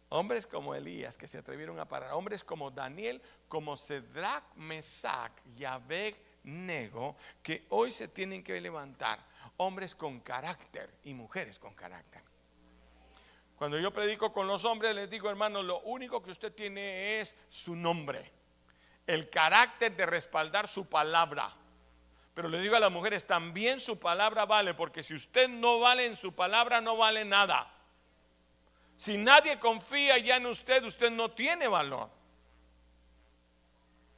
Hombres 0.09 0.47
como 0.47 0.73
Elías 0.73 1.17
que 1.17 1.27
se 1.27 1.37
atrevieron 1.37 1.79
a 1.79 1.87
parar. 1.87 2.13
Hombres 2.13 2.43
como 2.43 2.71
Daniel, 2.71 3.21
como 3.47 3.75
Cedrac, 3.75 4.43
Mesac 4.55 5.33
y 5.45 5.65
Nego, 6.43 7.17
que 7.43 7.65
hoy 7.69 7.91
se 7.91 8.07
tienen 8.07 8.43
que 8.43 8.59
levantar. 8.61 9.19
Hombres 9.57 9.95
con 9.95 10.21
carácter 10.21 10.89
y 11.03 11.13
mujeres 11.13 11.59
con 11.59 11.73
carácter. 11.73 12.21
Cuando 13.57 13.79
yo 13.79 13.91
predico 13.91 14.31
con 14.31 14.47
los 14.47 14.63
hombres, 14.65 14.95
les 14.95 15.09
digo, 15.09 15.29
hermano, 15.29 15.63
lo 15.63 15.79
único 15.81 16.21
que 16.21 16.31
usted 16.31 16.53
tiene 16.53 17.19
es 17.19 17.35
su 17.49 17.75
nombre, 17.75 18.31
el 19.07 19.29
carácter 19.29 19.95
de 19.95 20.05
respaldar 20.05 20.67
su 20.67 20.87
palabra. 20.87 21.53
Pero 22.37 22.49
le 22.49 22.61
digo 22.61 22.75
a 22.75 22.79
las 22.79 22.91
mujeres, 22.91 23.25
también 23.25 23.79
su 23.79 23.97
palabra 23.97 24.45
vale, 24.45 24.75
porque 24.75 25.01
si 25.01 25.15
usted 25.15 25.49
no 25.49 25.79
vale 25.79 26.05
en 26.05 26.15
su 26.15 26.35
palabra, 26.35 26.79
no 26.81 26.95
vale 26.95 27.25
nada. 27.25 27.67
Si 28.95 29.17
nadie 29.17 29.57
confía 29.57 30.19
ya 30.19 30.35
en 30.35 30.45
usted, 30.45 30.83
usted 30.83 31.09
no 31.09 31.31
tiene 31.31 31.67
valor. 31.67 32.11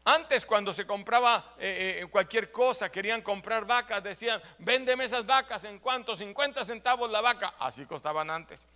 Antes 0.04 0.46
cuando 0.46 0.74
se 0.74 0.86
compraba 0.86 1.56
eh, 1.60 2.02
eh, 2.02 2.06
cualquier 2.08 2.52
cosa, 2.52 2.92
querían 2.92 3.22
comprar 3.22 3.64
vacas, 3.64 4.04
decían, 4.04 4.42
véndeme 4.58 5.06
esas 5.06 5.26
vacas, 5.26 5.64
¿en 5.64 5.80
cuánto? 5.80 6.14
50 6.14 6.66
centavos 6.66 7.10
la 7.10 7.22
vaca. 7.22 7.54
Así 7.58 7.86
costaban 7.86 8.30
antes. 8.30 8.68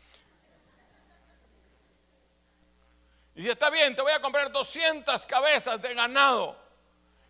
Y 3.36 3.42
dice, 3.42 3.52
está 3.52 3.70
bien, 3.70 3.94
te 3.94 4.02
voy 4.02 4.14
a 4.14 4.22
comprar 4.22 4.54
200 4.54 5.26
cabezas 5.26 5.82
de 5.82 5.94
ganado. 5.94 6.63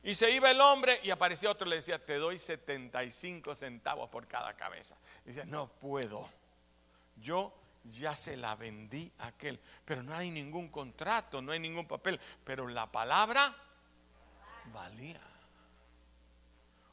Y 0.03 0.15
se 0.15 0.29
iba 0.31 0.51
el 0.51 0.59
hombre 0.59 0.99
y 1.03 1.09
aparecía 1.09 1.49
otro 1.49 1.65
le 1.65 1.77
decía, 1.77 2.03
te 2.03 2.17
doy 2.17 2.37
75 2.37 3.55
centavos 3.55 4.09
por 4.09 4.27
cada 4.27 4.53
cabeza. 4.55 4.97
Y 5.25 5.29
dice, 5.29 5.45
no 5.45 5.67
puedo. 5.67 6.29
Yo 7.15 7.53
ya 7.85 8.15
se 8.15 8.35
la 8.35 8.55
vendí 8.55 9.11
a 9.19 9.27
aquel. 9.27 9.59
Pero 9.85 10.03
no 10.03 10.13
hay 10.13 10.29
ningún 10.29 10.69
contrato, 10.69 11.41
no 11.41 11.53
hay 11.53 11.59
ningún 11.59 11.87
papel. 11.87 12.19
Pero 12.43 12.67
la 12.67 12.91
palabra 12.91 13.55
valía. 14.73 15.21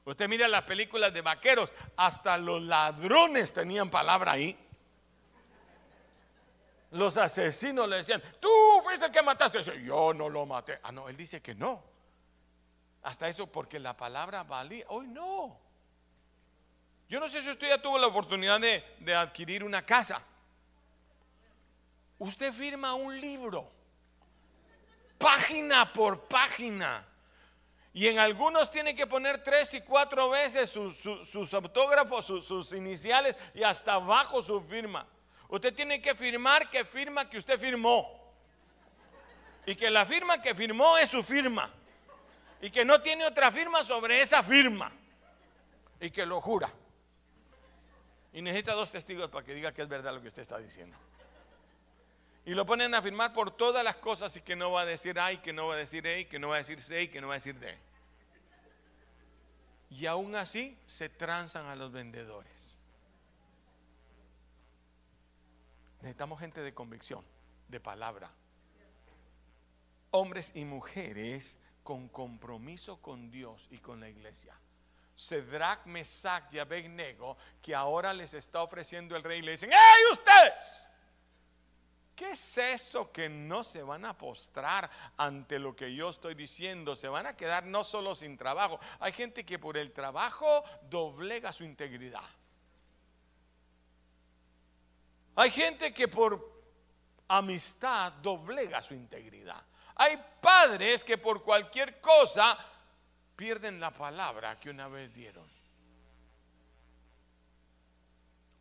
Usted 0.05 0.29
mira 0.29 0.49
las 0.49 0.63
películas 0.63 1.13
de 1.13 1.21
vaqueros, 1.21 1.73
hasta 1.97 2.39
los 2.39 2.63
ladrones 2.63 3.53
tenían 3.53 3.91
palabra 3.91 4.33
ahí 4.33 4.57
los 6.93 7.17
asesinos 7.17 7.89
le 7.89 7.97
decían, 7.97 8.23
tú 8.41 8.49
fuiste 8.83 9.07
el 9.07 9.13
que 9.13 9.23
mataste. 9.23 9.63
yo 9.83 10.13
no 10.13 10.29
lo 10.29 10.47
maté. 10.47 10.79
Ah, 10.83 10.93
no, 10.93 11.09
él 11.09 11.17
dice 11.17 11.41
que 11.41 11.55
no. 11.55 11.83
Hasta 13.03 13.29
eso 13.29 13.47
porque 13.47 13.79
la 13.79 13.97
palabra 13.97 14.43
valía. 14.43 14.85
Hoy 14.89 15.07
no. 15.07 15.59
Yo 17.09 17.19
no 17.19 17.29
sé 17.29 17.43
si 17.43 17.51
usted 17.51 17.69
ya 17.69 17.83
tuvo 17.83 17.99
la 17.99 18.07
oportunidad 18.07 18.61
de, 18.61 19.15
adquirir 19.15 19.65
una 19.65 19.85
casa. 19.85 20.23
Usted 22.19 22.53
firma 22.53 22.95
un 22.95 23.21
libro, 23.21 23.69
página 25.19 25.93
por 25.93 26.29
página. 26.29 27.05
Y 27.93 28.07
en 28.07 28.21
algunos 28.21 28.71
tiene 28.71 28.95
que 28.95 29.09
poner 29.09 29.43
tres 29.43 29.75
y 29.75 29.81
cuatro 29.81 30.31
veces 30.31 30.71
sus, 30.71 31.55
autógrafos, 31.55 32.27
sus 32.27 32.73
iniciales 32.73 33.35
y 33.55 33.65
hasta 33.65 33.95
abajo 33.95 34.41
su 34.41 34.61
firma. 34.61 35.05
Usted 35.49 35.75
tiene 35.75 36.01
que 36.01 36.15
firmar 36.15 36.71
que 36.71 36.85
firma 36.85 37.29
que 37.29 37.39
usted 37.39 37.59
firmó. 37.59 38.21
Y 39.67 39.75
que 39.75 39.91
la 39.91 40.07
firma 40.07 40.41
que 40.41 40.55
firmó 40.55 40.97
es 40.97 41.11
su 41.11 41.25
firma. 41.25 41.69
Y 42.61 42.71
que 42.71 42.85
no 42.85 43.01
tiene 43.01 43.25
otra 43.25 43.51
firma 43.51 43.83
sobre 43.85 44.21
esa 44.21 44.43
firma. 44.43 44.93
Y 46.01 46.11
que 46.11 46.27
lo 46.27 46.41
jura. 46.41 46.71
Y 48.33 48.43
necesita 48.43 48.75
dos 48.75 48.93
testigos 48.93 49.29
para 49.31 49.45
que 49.45 49.55
diga 49.55 49.73
que 49.73 49.83
es 49.83 49.89
verdad 49.89 50.15
lo 50.15 50.23
que 50.23 50.29
usted 50.29 50.43
está 50.43 50.59
diciendo. 50.59 50.97
Y 52.45 52.55
lo 52.55 52.65
ponen 52.65 52.95
a 52.95 53.03
firmar 53.03 53.33
por 53.33 53.57
todas 53.57 53.85
las 53.85 53.97
cosas 53.97 54.35
y 54.37 54.41
que 54.41 54.57
no 54.57 54.73
va 54.73 54.83
a 54.83 54.87
decir 54.87 55.19
ay, 55.19 55.39
que 55.39 55.53
no 55.53 55.67
va 55.67 55.75
a 55.75 55.77
decir 55.77 56.07
ey, 56.07 56.25
que 56.25 56.39
no 56.39 56.49
va 56.49 56.57
a 56.57 56.59
decir 56.59 56.81
y 56.99 57.09
que 57.09 57.21
no 57.21 57.29
va 57.29 57.35
a 57.35 57.37
decir 57.37 57.59
de. 57.59 57.77
Y 59.91 60.07
aún 60.07 60.37
así 60.37 60.79
se 60.87 61.09
transan 61.09 61.67
a 61.67 61.77
los 61.77 61.93
vendedores. 61.93 62.77
Necesitamos 66.01 66.41
gente 66.41 66.63
de 66.63 66.73
convicción, 66.73 67.25
de 67.69 67.81
palabra. 67.81 68.31
Hombres 70.13 70.53
y 70.55 70.65
mujeres 70.65 71.60
con 71.83 72.09
compromiso 72.09 73.01
con 73.01 73.31
Dios 73.31 73.69
y 73.71 73.79
con 73.79 74.01
la 74.01 74.09
iglesia. 74.09 74.55
Cedrak, 75.17 75.87
Mesac 75.87 76.53
y 76.53 76.59
Abednego, 76.59 77.37
que 77.61 77.75
ahora 77.75 78.13
les 78.13 78.33
está 78.35 78.63
ofreciendo 78.63 79.17
el 79.17 79.23
rey, 79.23 79.43
le 79.43 79.53
dicen: 79.53 79.71
¡Hey, 79.73 80.05
ustedes! 80.13 80.83
¿Qué 82.21 82.33
es 82.33 82.59
eso 82.59 83.11
que 83.11 83.31
no 83.31 83.65
se 83.65 83.83
van 83.83 84.05
a 84.05 84.17
postrar 84.17 84.91
ante 85.17 85.59
lo 85.59 85.75
que 85.75 85.95
yo 85.95 86.11
estoy 86.11 86.35
diciendo? 86.35 86.95
Se 86.95 87.09
van 87.09 87.27
a 87.27 87.35
quedar 87.35 87.65
no 87.65 87.83
solo 87.83 88.15
sin 88.15 88.37
trabajo. 88.37 88.79
Hay 88.99 89.13
gente 89.13 89.47
que 89.47 89.59
por 89.59 89.79
el 89.79 89.91
trabajo 89.93 90.63
doblega 90.91 91.51
su 91.51 91.65
integridad. 91.65 92.29
Hay 95.35 95.51
gente 95.51 95.95
que 95.95 96.09
por 96.09 96.63
amistad 97.27 98.13
doblega 98.13 98.83
su 98.83 98.93
integridad. 98.93 99.65
Hay 100.03 100.19
padres 100.41 101.05
que 101.05 101.19
por 101.19 101.43
cualquier 101.43 102.01
cosa 102.01 102.57
pierden 103.37 103.79
la 103.79 103.91
palabra 103.91 104.59
que 104.59 104.71
una 104.71 104.89
vez 104.89 105.13
dieron. 105.13 105.47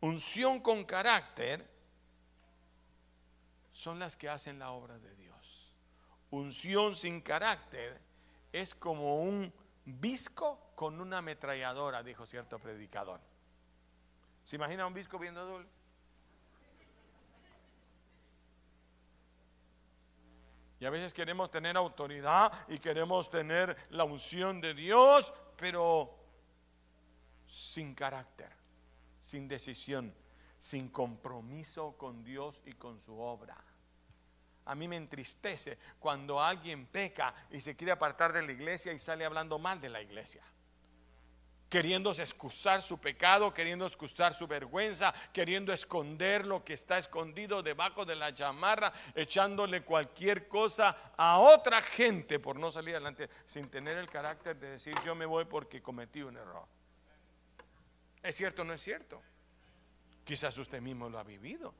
Unción 0.00 0.60
con 0.60 0.84
carácter 0.84 1.66
son 3.72 3.98
las 3.98 4.18
que 4.18 4.28
hacen 4.28 4.58
la 4.58 4.72
obra 4.72 4.98
de 4.98 5.14
Dios. 5.14 5.72
Unción 6.28 6.94
sin 6.94 7.22
carácter 7.22 7.98
es 8.52 8.74
como 8.74 9.22
un 9.22 9.50
visco 9.86 10.72
con 10.74 11.00
una 11.00 11.18
ametralladora, 11.18 12.02
dijo 12.02 12.26
cierto 12.26 12.58
predicador. 12.58 13.18
¿Se 14.44 14.56
imagina 14.56 14.86
un 14.86 14.92
visco 14.92 15.18
viendo 15.18 15.42
doble? 15.46 15.68
Y 20.80 20.86
a 20.86 20.90
veces 20.90 21.12
queremos 21.12 21.50
tener 21.50 21.76
autoridad 21.76 22.52
y 22.68 22.78
queremos 22.78 23.28
tener 23.28 23.76
la 23.90 24.04
unción 24.04 24.62
de 24.62 24.72
Dios, 24.72 25.32
pero 25.56 26.18
sin 27.46 27.94
carácter, 27.94 28.50
sin 29.20 29.46
decisión, 29.46 30.14
sin 30.58 30.88
compromiso 30.88 31.96
con 31.98 32.24
Dios 32.24 32.62
y 32.64 32.72
con 32.72 32.98
su 32.98 33.18
obra. 33.20 33.62
A 34.64 34.74
mí 34.74 34.88
me 34.88 34.96
entristece 34.96 35.78
cuando 35.98 36.40
alguien 36.40 36.86
peca 36.86 37.34
y 37.50 37.60
se 37.60 37.76
quiere 37.76 37.92
apartar 37.92 38.32
de 38.32 38.42
la 38.42 38.52
iglesia 38.52 38.92
y 38.92 38.98
sale 38.98 39.26
hablando 39.26 39.58
mal 39.58 39.80
de 39.80 39.90
la 39.90 40.00
iglesia 40.00 40.42
queriendo 41.70 42.10
excusar 42.10 42.82
su 42.82 42.98
pecado, 42.98 43.54
queriendo 43.54 43.86
excusar 43.86 44.34
su 44.34 44.48
vergüenza, 44.48 45.14
queriendo 45.32 45.72
esconder 45.72 46.44
lo 46.44 46.64
que 46.64 46.72
está 46.74 46.98
escondido 46.98 47.62
debajo 47.62 48.04
de 48.04 48.16
la 48.16 48.34
chamarra, 48.34 48.92
echándole 49.14 49.82
cualquier 49.82 50.48
cosa 50.48 51.12
a 51.16 51.38
otra 51.38 51.80
gente 51.80 52.40
por 52.40 52.58
no 52.58 52.72
salir 52.72 52.96
adelante, 52.96 53.30
sin 53.46 53.68
tener 53.70 53.96
el 53.98 54.10
carácter 54.10 54.58
de 54.58 54.72
decir 54.72 54.94
yo 55.06 55.14
me 55.14 55.24
voy 55.24 55.44
porque 55.44 55.80
cometí 55.80 56.22
un 56.22 56.36
error. 56.36 56.66
¿Es 58.20 58.34
cierto 58.36 58.62
o 58.62 58.64
no 58.64 58.72
es 58.72 58.82
cierto? 58.82 59.22
Quizás 60.24 60.58
usted 60.58 60.82
mismo 60.82 61.08
lo 61.08 61.20
ha 61.20 61.24
vivido. 61.24 61.72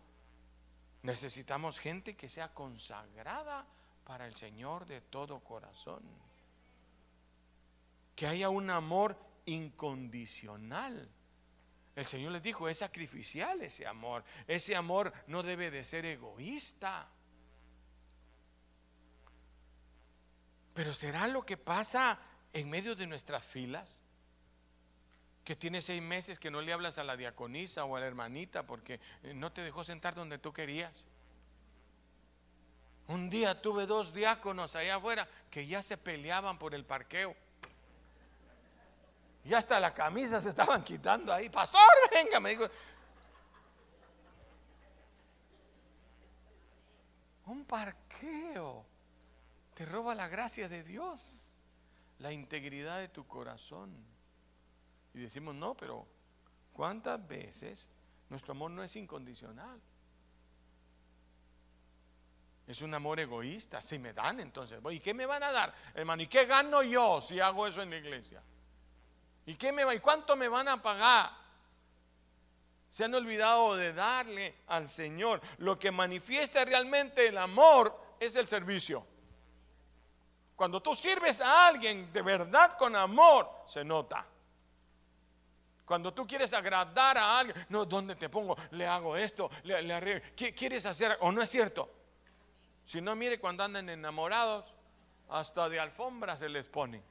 Necesitamos 1.03 1.81
gente 1.81 2.15
que 2.15 2.29
sea 2.29 2.55
consagrada 2.55 3.67
para 4.05 4.29
el 4.29 4.37
Señor 4.37 4.87
de 4.87 5.01
todo 5.01 5.41
corazón. 5.41 6.03
Que 8.15 8.29
haya 8.29 8.51
un 8.51 8.71
amor 8.71 9.30
incondicional. 9.47 11.11
El 11.97 12.07
Señor 12.07 12.33
les 12.33 12.43
dijo, 12.43 12.69
es 12.69 12.79
sacrificial 12.79 13.61
ese 13.63 13.87
amor. 13.87 14.25
Ese 14.47 14.77
amor 14.77 15.13
no 15.27 15.43
debe 15.43 15.71
de 15.71 15.85
ser 15.85 16.07
egoísta. 16.07 17.09
Pero 20.75 20.95
¿será 20.95 21.27
lo 21.29 21.45
que 21.45 21.57
pasa 21.57 22.19
en 22.53 22.71
medio 22.71 22.95
de 22.95 23.07
nuestras 23.07 23.45
filas? 23.45 24.03
Que 25.45 25.57
tiene 25.57 25.83
seis 25.83 26.01
meses 26.01 26.39
que 26.39 26.51
no 26.51 26.61
le 26.61 26.73
hablas 26.73 26.99
a 26.99 27.05
la 27.05 27.17
diaconisa 27.17 27.85
o 27.85 27.97
a 27.97 28.01
la 28.01 28.07
hermanita 28.07 28.67
porque 28.67 29.01
eh, 29.23 29.35
no 29.35 29.53
te 29.53 29.63
dejó 29.63 29.85
sentar 29.85 30.15
donde 30.15 30.39
tú 30.39 30.53
querías. 30.53 31.05
Un 33.09 33.29
día 33.29 33.61
tuve 33.61 33.87
dos 33.87 34.15
diáconos 34.15 34.77
allá 34.77 34.95
afuera 34.95 35.29
que 35.51 35.67
ya 35.67 35.83
se 35.83 35.97
peleaban 35.99 36.59
por 36.59 36.75
el 36.75 36.85
parqueo. 36.85 37.35
Y 39.45 39.55
hasta 39.55 39.81
la 39.81 39.95
camisa 39.95 40.41
se 40.41 40.51
estaban 40.51 40.85
quitando 40.85 41.33
ahí. 41.33 41.49
Pastor, 41.49 41.81
venga, 42.11 42.41
me 42.41 42.51
dijo. 42.51 42.65
Un 47.47 47.65
parqueo 47.65 48.85
te 49.75 49.85
roba 49.87 50.15
la 50.15 50.29
gracia 50.29 50.69
de 50.69 50.85
Dios, 50.85 51.51
la 52.19 52.33
integridad 52.33 52.99
de 52.99 53.09
tu 53.09 53.27
corazón. 53.27 53.91
Y 55.15 55.21
decimos, 55.21 55.55
no, 55.55 55.75
pero 55.75 56.07
¿cuántas 56.73 57.27
veces 57.27 57.89
nuestro 58.29 58.53
amor 58.53 58.71
no 58.71 58.85
es 58.85 58.95
incondicional? 58.95 59.81
Es 62.67 62.83
un 62.83 62.95
amor 62.95 63.19
egoísta. 63.19 63.83
Si 63.83 63.99
me 63.99 64.13
dan, 64.13 64.39
entonces, 64.39 64.79
¿y 64.91 65.01
qué 65.01 65.13
me 65.13 65.27
van 65.27 65.43
a 65.43 65.51
dar? 65.51 65.75
Hermano, 65.95 66.23
¿y 66.23 66.29
qué 66.29 66.45
gano 66.45 66.85
yo 66.85 67.21
si 67.21 67.41
hago 67.41 67.67
eso 67.67 67.83
en 67.83 67.91
la 67.91 67.97
iglesia? 67.97 68.43
¿Y 69.47 69.55
qué 69.55 69.73
me 69.73 69.85
va? 69.85 69.95
¿Y 69.95 70.01
cuánto 70.01 70.37
me 70.37 70.49
van 70.49 70.69
a 70.69 70.81
pagar? 70.81 71.31
Se 72.91 73.05
han 73.05 73.15
olvidado 73.15 73.77
de 73.77 73.93
darle 73.93 74.57
al 74.67 74.89
Señor. 74.89 75.41
Lo 75.59 75.79
que 75.79 75.91
manifiesta 75.91 76.65
realmente 76.65 77.29
el 77.29 77.39
amor 77.39 77.99
es 78.19 78.35
el 78.37 78.47
servicio. 78.47 79.07
Cuando 80.57 80.83
tú 80.83 80.95
sirves 80.95 81.41
a 81.41 81.69
alguien 81.69 82.13
de 82.13 82.23
verdad 82.23 82.73
con 82.73 82.95
amor, 82.95 83.49
se 83.67 83.85
nota. 83.85 84.27
Cuando 85.87 86.13
tú 86.13 86.27
quieres 86.27 86.53
agradar 86.53 87.19
a 87.19 87.39
alguien, 87.39 87.67
no, 87.69 87.85
¿dónde 87.85 88.15
te 88.15 88.29
pongo? 88.29 88.57
Le 88.73 88.87
hago 88.87 89.17
esto, 89.17 89.51
le, 89.65 89.83
le 89.83 90.23
¿Qué 90.37 90.55
quieres 90.55 90.87
hacer? 90.87 91.17
¿O 91.21 91.33
no 91.33 91.43
es 91.43 91.49
cierto? 91.49 91.91
Si 92.85 93.01
no, 93.01 93.17
mire 93.17 93.41
cuando 93.41 93.65
andan 93.65 93.89
enamorados, 93.89 94.75
hasta 95.29 95.69
de 95.69 95.81
alfombra 95.81 96.37
se 96.37 96.49
les 96.49 96.69
pone. 96.69 97.03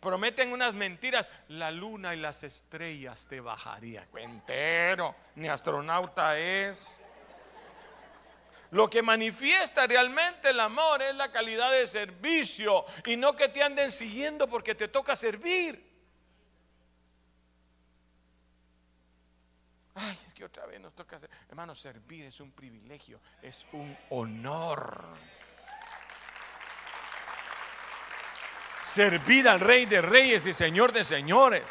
Prometen 0.00 0.52
unas 0.52 0.74
mentiras. 0.74 1.30
La 1.48 1.70
luna 1.70 2.14
y 2.14 2.18
las 2.18 2.42
estrellas 2.42 3.26
te 3.28 3.40
bajaría. 3.40 4.06
Entero. 4.16 5.14
Ni 5.36 5.48
astronauta 5.48 6.38
es. 6.38 7.00
Lo 8.72 8.90
que 8.90 9.00
manifiesta 9.00 9.86
realmente 9.86 10.50
el 10.50 10.60
amor 10.60 11.00
es 11.00 11.14
la 11.14 11.30
calidad 11.30 11.70
de 11.70 11.86
servicio 11.86 12.84
y 13.06 13.16
no 13.16 13.36
que 13.36 13.48
te 13.48 13.62
anden 13.62 13.92
siguiendo 13.92 14.48
porque 14.48 14.74
te 14.74 14.88
toca 14.88 15.14
servir. 15.14 15.86
Ay, 19.94 20.18
es 20.26 20.34
que 20.34 20.44
otra 20.44 20.66
vez 20.66 20.78
nos 20.78 20.94
toca 20.94 21.16
hacer. 21.16 21.30
Hermano, 21.48 21.74
servir 21.74 22.26
es 22.26 22.38
un 22.40 22.52
privilegio, 22.52 23.18
es 23.40 23.64
un 23.72 23.96
honor. 24.10 25.06
Servir 28.96 29.46
al 29.46 29.60
Rey 29.60 29.84
de 29.84 30.00
Reyes 30.00 30.46
y 30.46 30.54
Señor 30.54 30.90
de 30.90 31.04
Señores. 31.04 31.64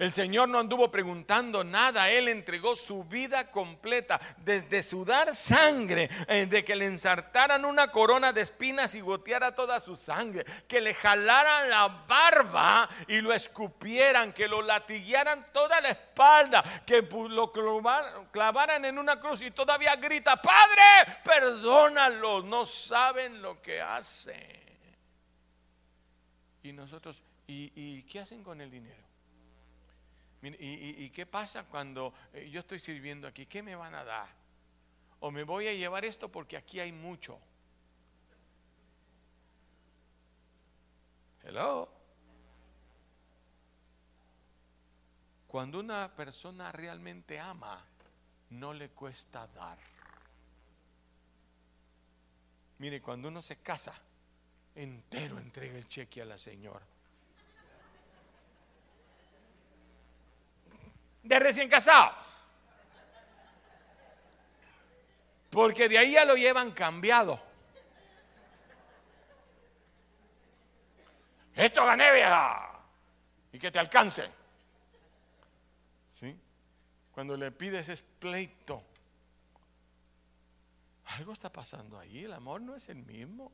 El 0.00 0.12
Señor 0.12 0.48
no 0.48 0.58
anduvo 0.58 0.90
preguntando 0.90 1.62
nada, 1.62 2.10
Él 2.10 2.26
entregó 2.26 2.74
su 2.74 3.04
vida 3.04 3.52
completa, 3.52 4.20
desde 4.38 4.82
sudar 4.82 5.32
sangre, 5.32 6.10
eh, 6.26 6.46
de 6.46 6.64
que 6.64 6.74
le 6.74 6.86
ensartaran 6.86 7.64
una 7.64 7.92
corona 7.92 8.32
de 8.32 8.40
espinas 8.40 8.96
y 8.96 9.00
goteara 9.00 9.54
toda 9.54 9.78
su 9.78 9.94
sangre, 9.94 10.44
que 10.66 10.80
le 10.80 10.92
jalaran 10.92 11.70
la 11.70 11.86
barba 12.08 12.88
y 13.06 13.20
lo 13.20 13.32
escupieran, 13.32 14.32
que 14.32 14.48
lo 14.48 14.60
latiguearan 14.60 15.52
toda 15.52 15.80
la 15.80 15.90
espalda, 15.90 16.82
que 16.84 17.02
lo 17.02 17.52
clavaran 18.32 18.84
en 18.84 18.98
una 18.98 19.20
cruz 19.20 19.40
y 19.42 19.52
todavía 19.52 19.94
grita, 19.94 20.42
Padre, 20.42 21.20
perdónalos, 21.22 22.44
no 22.44 22.66
saben 22.66 23.40
lo 23.40 23.62
que 23.62 23.80
hacen. 23.80 24.59
Y 26.62 26.72
nosotros, 26.72 27.22
y 27.46 28.02
qué 28.04 28.20
hacen 28.20 28.42
con 28.42 28.60
el 28.60 28.70
dinero? 28.70 29.10
¿Y, 30.42 31.10
qué 31.10 31.26
pasa 31.26 31.64
cuando 31.64 32.14
eh, 32.32 32.48
yo 32.50 32.60
estoy 32.60 32.80
sirviendo 32.80 33.28
aquí? 33.28 33.44
¿Qué 33.44 33.62
me 33.62 33.76
van 33.76 33.94
a 33.94 34.04
dar? 34.04 34.28
O 35.20 35.30
me 35.30 35.44
voy 35.44 35.68
a 35.68 35.74
llevar 35.74 36.04
esto 36.06 36.30
porque 36.30 36.56
aquí 36.56 36.80
hay 36.80 36.92
mucho. 36.92 37.38
Hello. 41.42 41.90
Cuando 45.46 45.80
una 45.80 46.14
persona 46.14 46.72
realmente 46.72 47.38
ama, 47.38 47.84
no 48.50 48.72
le 48.72 48.90
cuesta 48.90 49.46
dar. 49.48 49.78
Mire, 52.78 53.02
cuando 53.02 53.28
uno 53.28 53.42
se 53.42 53.56
casa, 53.60 53.92
entero 54.74 55.38
entrega 55.38 55.76
el 55.76 55.88
cheque 55.88 56.22
a 56.22 56.24
la 56.24 56.38
señora. 56.38 56.84
de 61.22 61.38
recién 61.38 61.68
casados. 61.68 62.14
Porque 65.50 65.88
de 65.88 65.98
ahí 65.98 66.12
ya 66.12 66.24
lo 66.24 66.36
llevan 66.36 66.70
cambiado. 66.72 67.40
Esto 71.54 71.84
gané, 71.84 72.12
vieja. 72.12 72.80
Y 73.52 73.58
que 73.58 73.70
te 73.70 73.78
alcance. 73.78 74.30
¿Sí? 76.08 76.36
Cuando 77.12 77.36
le 77.36 77.50
pides 77.50 77.88
es 77.88 78.00
pleito. 78.00 78.84
Algo 81.06 81.32
está 81.32 81.52
pasando 81.52 81.98
ahí. 81.98 82.24
El 82.24 82.32
amor 82.32 82.60
no 82.60 82.76
es 82.76 82.88
el 82.88 83.02
mismo. 83.02 83.50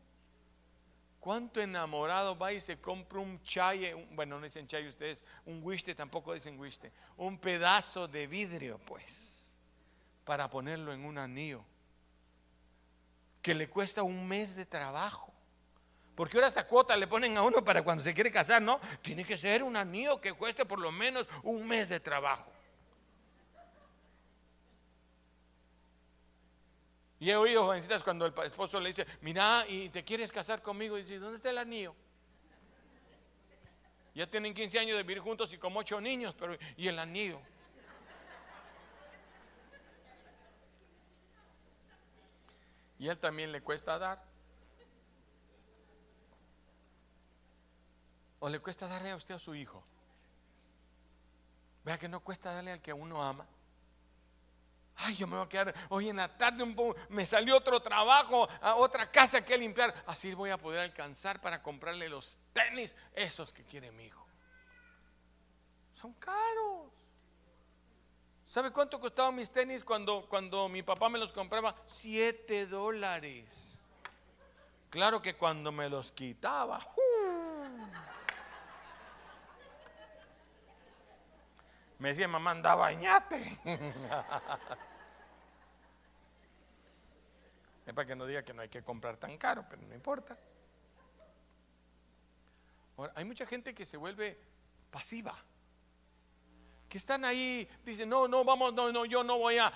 ¿Cuánto 1.26 1.60
enamorado 1.60 2.38
va 2.38 2.52
y 2.52 2.60
se 2.60 2.80
compra 2.80 3.18
un 3.18 3.42
chaye? 3.42 3.94
bueno, 4.12 4.38
no 4.38 4.44
dicen 4.44 4.68
chaye 4.68 4.88
ustedes, 4.88 5.24
un 5.44 5.60
wiste, 5.60 5.92
tampoco 5.92 6.32
dicen 6.32 6.56
wiste. 6.56 6.92
Un 7.16 7.36
pedazo 7.36 8.06
de 8.06 8.28
vidrio, 8.28 8.78
pues, 8.86 9.58
para 10.24 10.48
ponerlo 10.48 10.92
en 10.92 11.04
un 11.04 11.18
anillo. 11.18 11.64
Que 13.42 13.56
le 13.56 13.68
cuesta 13.68 14.04
un 14.04 14.28
mes 14.28 14.54
de 14.54 14.66
trabajo. 14.66 15.34
Porque 16.14 16.36
ahora 16.36 16.46
esta 16.46 16.64
cuota 16.64 16.96
le 16.96 17.08
ponen 17.08 17.36
a 17.36 17.42
uno 17.42 17.64
para 17.64 17.82
cuando 17.82 18.04
se 18.04 18.14
quiere 18.14 18.30
casar, 18.30 18.62
¿no? 18.62 18.78
Tiene 19.02 19.24
que 19.24 19.36
ser 19.36 19.64
un 19.64 19.74
anillo 19.74 20.20
que 20.20 20.32
cueste 20.32 20.64
por 20.64 20.78
lo 20.78 20.92
menos 20.92 21.26
un 21.42 21.66
mes 21.66 21.88
de 21.88 21.98
trabajo. 21.98 22.52
Y 27.18 27.30
he 27.30 27.36
oído 27.36 27.64
jovencitas 27.64 28.02
cuando 28.02 28.26
el 28.26 28.34
esposo 28.44 28.78
le 28.78 28.88
dice, 28.88 29.06
mira, 29.22 29.64
¿y 29.68 29.88
te 29.88 30.04
quieres 30.04 30.30
casar 30.30 30.60
conmigo? 30.60 30.98
Y 30.98 31.02
dice, 31.02 31.18
¿dónde 31.18 31.36
está 31.36 31.50
el 31.50 31.58
anillo? 31.58 31.94
Ya 34.14 34.26
tienen 34.26 34.54
15 34.54 34.78
años 34.78 34.96
de 34.96 35.02
vivir 35.02 35.20
juntos 35.20 35.52
y 35.52 35.58
como 35.58 35.80
ocho 35.80 36.00
niños, 36.00 36.34
pero 36.38 36.56
¿y 36.76 36.88
el 36.88 36.98
anillo? 36.98 37.40
Y 42.98 43.08
él 43.08 43.18
también 43.18 43.52
le 43.52 43.60
cuesta 43.60 43.98
dar. 43.98 44.22
¿O 48.38 48.48
le 48.48 48.58
cuesta 48.58 48.86
darle 48.86 49.10
a 49.10 49.16
usted 49.16 49.34
a 49.34 49.38
su 49.38 49.54
hijo? 49.54 49.82
Vea 51.84 51.98
que 51.98 52.08
no 52.08 52.20
cuesta 52.20 52.52
darle 52.52 52.72
al 52.72 52.80
que 52.80 52.92
uno 52.92 53.22
ama. 53.22 53.46
Ay, 54.96 55.14
yo 55.14 55.26
me 55.26 55.36
voy 55.36 55.44
a 55.44 55.48
quedar 55.48 55.74
hoy 55.90 56.08
en 56.08 56.16
la 56.16 56.36
tarde 56.36 56.62
un 56.62 56.74
poco, 56.74 56.96
me 57.10 57.26
salió 57.26 57.56
otro 57.56 57.80
trabajo, 57.80 58.48
a 58.62 58.76
otra 58.76 59.10
casa 59.10 59.44
que 59.44 59.58
limpiar. 59.58 59.94
Así 60.06 60.32
voy 60.34 60.50
a 60.50 60.56
poder 60.56 60.80
alcanzar 60.80 61.40
para 61.40 61.62
comprarle 61.62 62.08
los 62.08 62.38
tenis, 62.52 62.96
esos 63.14 63.52
que 63.52 63.64
quiere 63.64 63.92
mi 63.92 64.06
hijo. 64.06 64.26
Son 65.94 66.14
caros. 66.14 66.92
¿Sabe 68.46 68.70
cuánto 68.70 68.98
costaban 68.98 69.34
mis 69.34 69.50
tenis 69.50 69.84
cuando, 69.84 70.26
cuando 70.28 70.68
mi 70.68 70.82
papá 70.82 71.08
me 71.08 71.18
los 71.18 71.32
compraba? 71.32 71.74
Siete 71.86 72.66
dólares. 72.66 73.82
Claro 74.88 75.20
que 75.20 75.36
cuando 75.36 75.72
me 75.72 75.90
los 75.90 76.12
quitaba, 76.12 76.78
¡uh! 76.78 77.25
Me 81.98 82.10
decía, 82.10 82.28
mamá, 82.28 82.50
anda, 82.50 82.74
bañate. 82.74 83.58
Es 87.86 87.94
para 87.94 88.06
que 88.06 88.16
no 88.16 88.26
diga 88.26 88.42
que 88.42 88.52
no 88.52 88.62
hay 88.62 88.68
que 88.68 88.82
comprar 88.82 89.16
tan 89.16 89.38
caro, 89.38 89.64
pero 89.70 89.80
no 89.82 89.94
importa. 89.94 90.36
hay 93.14 93.24
mucha 93.24 93.46
gente 93.46 93.72
que 93.72 93.86
se 93.86 93.96
vuelve 93.96 94.36
pasiva. 94.90 95.36
Que 96.88 96.98
están 96.98 97.24
ahí, 97.24 97.68
dicen, 97.84 98.08
no, 98.08 98.26
no, 98.26 98.44
vamos, 98.44 98.74
no, 98.74 98.90
no, 98.92 99.04
yo 99.04 99.22
no 99.22 99.38
voy 99.38 99.58
a, 99.58 99.72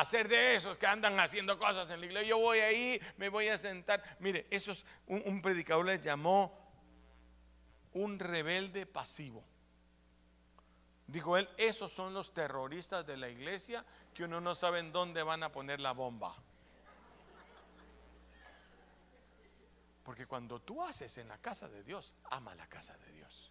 hacer 0.00 0.28
de 0.28 0.54
esos 0.54 0.78
que 0.78 0.86
andan 0.86 1.18
haciendo 1.18 1.58
cosas 1.58 1.90
en 1.90 2.00
la 2.00 2.06
iglesia. 2.06 2.28
Yo 2.28 2.38
voy 2.38 2.60
ahí, 2.60 3.00
me 3.16 3.28
voy 3.28 3.48
a 3.48 3.58
sentar. 3.58 4.16
Mire, 4.20 4.46
eso 4.50 4.70
es, 4.72 4.84
un, 5.06 5.22
un 5.26 5.42
predicador 5.42 5.86
les 5.86 6.00
llamó 6.00 6.56
un 7.92 8.18
rebelde 8.18 8.86
pasivo. 8.86 9.44
Dijo 11.10 11.36
él, 11.36 11.48
esos 11.56 11.90
son 11.92 12.14
los 12.14 12.32
terroristas 12.32 13.04
de 13.04 13.16
la 13.16 13.28
iglesia 13.28 13.84
que 14.14 14.22
uno 14.22 14.40
no 14.40 14.54
sabe 14.54 14.78
en 14.78 14.92
dónde 14.92 15.24
van 15.24 15.42
a 15.42 15.50
poner 15.50 15.80
la 15.80 15.92
bomba. 15.92 16.36
Porque 20.04 20.26
cuando 20.26 20.60
tú 20.60 20.82
haces 20.84 21.18
en 21.18 21.26
la 21.26 21.38
casa 21.38 21.68
de 21.68 21.82
Dios, 21.82 22.14
ama 22.30 22.54
la 22.54 22.68
casa 22.68 22.96
de 22.96 23.12
Dios. 23.12 23.50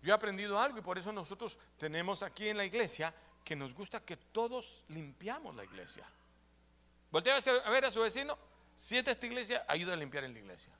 Yo 0.00 0.12
he 0.12 0.14
aprendido 0.14 0.60
algo 0.60 0.78
y 0.78 0.82
por 0.82 0.96
eso 0.96 1.12
nosotros 1.12 1.58
tenemos 1.76 2.22
aquí 2.22 2.48
en 2.48 2.56
la 2.56 2.64
iglesia 2.64 3.12
que 3.42 3.56
nos 3.56 3.74
gusta 3.74 4.00
que 4.00 4.16
todos 4.16 4.84
limpiamos 4.88 5.56
la 5.56 5.64
iglesia. 5.64 6.06
Voltea 7.10 7.38
a 7.64 7.70
ver 7.70 7.86
a 7.86 7.90
su 7.90 8.00
vecino, 8.00 8.38
si 8.76 8.96
esta 8.96 9.26
iglesia, 9.26 9.64
ayuda 9.66 9.94
a 9.94 9.96
limpiar 9.96 10.22
en 10.22 10.34
la 10.34 10.38
iglesia 10.38 10.72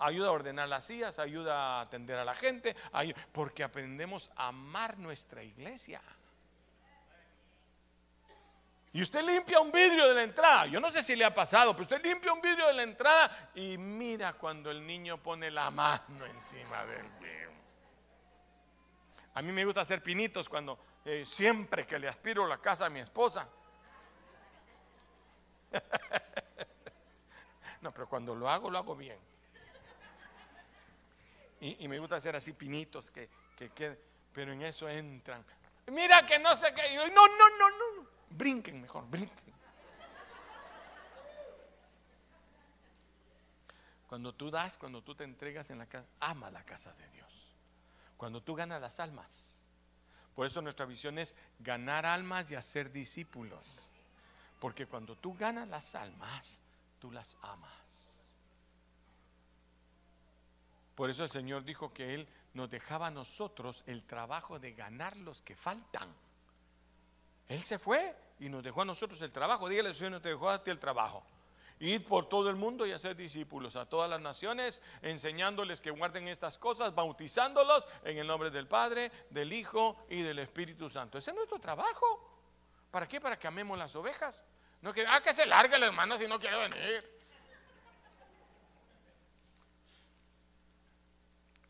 ayuda 0.00 0.28
a 0.28 0.32
ordenar 0.32 0.68
las 0.68 0.84
sillas, 0.84 1.18
ayuda 1.18 1.56
a 1.56 1.80
atender 1.82 2.18
a 2.18 2.24
la 2.24 2.34
gente, 2.34 2.74
porque 3.32 3.62
aprendemos 3.62 4.30
a 4.34 4.48
amar 4.48 4.98
nuestra 4.98 5.42
iglesia. 5.42 6.00
Y 8.92 9.02
usted 9.02 9.22
limpia 9.22 9.60
un 9.60 9.70
vidrio 9.70 10.08
de 10.08 10.14
la 10.14 10.22
entrada. 10.24 10.66
Yo 10.66 10.80
no 10.80 10.90
sé 10.90 11.04
si 11.04 11.14
le 11.14 11.24
ha 11.24 11.32
pasado, 11.32 11.72
pero 11.72 11.84
usted 11.84 12.04
limpia 12.04 12.32
un 12.32 12.40
vidrio 12.40 12.66
de 12.66 12.72
la 12.72 12.82
entrada 12.82 13.50
y 13.54 13.78
mira 13.78 14.32
cuando 14.32 14.70
el 14.70 14.84
niño 14.84 15.22
pone 15.22 15.48
la 15.50 15.70
mano 15.70 16.26
encima 16.26 16.84
del 16.86 17.08
vidrio. 17.20 17.50
A 19.34 19.42
mí 19.42 19.52
me 19.52 19.64
gusta 19.64 19.82
hacer 19.82 20.02
pinitos 20.02 20.48
cuando 20.48 20.76
eh, 21.04 21.24
siempre 21.24 21.86
que 21.86 22.00
le 22.00 22.08
aspiro 22.08 22.48
la 22.48 22.58
casa 22.58 22.86
a 22.86 22.90
mi 22.90 22.98
esposa. 22.98 23.48
no, 27.80 27.92
pero 27.92 28.08
cuando 28.08 28.34
lo 28.34 28.50
hago, 28.50 28.70
lo 28.70 28.78
hago 28.78 28.96
bien. 28.96 29.30
Y, 31.60 31.86
me 31.88 31.98
gusta 31.98 32.16
hacer 32.16 32.34
así 32.34 32.52
pinitos 32.52 33.10
que, 33.10 33.28
que 33.74 33.98
pero 34.32 34.52
en 34.52 34.62
eso 34.62 34.88
entran. 34.88 35.44
Mira 35.88 36.24
que 36.24 36.38
no 36.38 36.56
sé 36.56 36.72
qué. 36.74 36.94
No, 36.96 37.06
no, 37.06 37.48
no, 37.58 37.70
no. 37.70 38.08
Brinquen 38.30 38.80
mejor, 38.80 39.08
brinquen. 39.08 39.50
Cuando 44.06 44.34
tú 44.34 44.50
das, 44.50 44.76
cuando 44.76 45.02
tú 45.02 45.14
te 45.14 45.22
entregas 45.22 45.70
en 45.70 45.78
la 45.78 45.86
casa, 45.86 46.06
ama 46.18 46.50
la 46.50 46.64
casa 46.64 46.92
de 46.94 47.08
Dios. 47.10 47.54
Cuando 48.16 48.42
tú 48.42 48.54
ganas 48.54 48.80
las 48.80 48.98
almas. 48.98 49.60
Por 50.34 50.46
eso 50.46 50.60
nuestra 50.62 50.86
visión 50.86 51.18
es 51.18 51.34
ganar 51.58 52.06
almas 52.06 52.50
y 52.50 52.54
hacer 52.54 52.90
discípulos. 52.90 53.92
Porque 54.58 54.86
cuando 54.86 55.14
tú 55.14 55.36
ganas 55.36 55.68
las 55.68 55.94
almas, 55.94 56.58
tú 56.98 57.12
las 57.12 57.36
amas. 57.42 58.19
Por 61.00 61.08
eso 61.08 61.24
el 61.24 61.30
Señor 61.30 61.64
dijo 61.64 61.94
que 61.94 62.12
Él 62.12 62.28
nos 62.52 62.68
dejaba 62.68 63.06
a 63.06 63.10
nosotros 63.10 63.82
el 63.86 64.02
trabajo 64.02 64.58
de 64.58 64.74
ganar 64.74 65.16
los 65.16 65.40
que 65.40 65.56
faltan. 65.56 66.14
Él 67.48 67.62
se 67.62 67.78
fue 67.78 68.14
y 68.38 68.50
nos 68.50 68.62
dejó 68.62 68.82
a 68.82 68.84
nosotros 68.84 69.22
el 69.22 69.32
trabajo. 69.32 69.66
Dígale, 69.66 69.94
Señor, 69.94 70.12
no 70.12 70.20
te 70.20 70.28
dejó 70.28 70.50
a 70.50 70.62
ti 70.62 70.70
el 70.70 70.78
trabajo. 70.78 71.24
Ir 71.78 72.04
por 72.04 72.28
todo 72.28 72.50
el 72.50 72.56
mundo 72.56 72.84
y 72.84 72.92
hacer 72.92 73.16
discípulos 73.16 73.76
a 73.76 73.86
todas 73.86 74.10
las 74.10 74.20
naciones, 74.20 74.82
enseñándoles 75.00 75.80
que 75.80 75.90
guarden 75.90 76.28
estas 76.28 76.58
cosas, 76.58 76.94
bautizándolos 76.94 77.88
en 78.04 78.18
el 78.18 78.26
nombre 78.26 78.50
del 78.50 78.68
Padre, 78.68 79.10
del 79.30 79.54
Hijo 79.54 80.04
y 80.10 80.20
del 80.20 80.38
Espíritu 80.40 80.90
Santo. 80.90 81.16
Ese 81.16 81.30
es 81.30 81.34
nuestro 81.34 81.58
trabajo. 81.58 82.30
¿Para 82.90 83.08
qué? 83.08 83.22
Para 83.22 83.38
que 83.38 83.48
amemos 83.48 83.78
las 83.78 83.96
ovejas. 83.96 84.44
No 84.82 84.92
que, 84.92 85.06
ah, 85.06 85.22
que 85.22 85.32
se 85.32 85.46
largue 85.46 85.78
la 85.78 85.86
hermana 85.86 86.18
si 86.18 86.28
no 86.28 86.38
quiere 86.38 86.58
venir. 86.58 87.19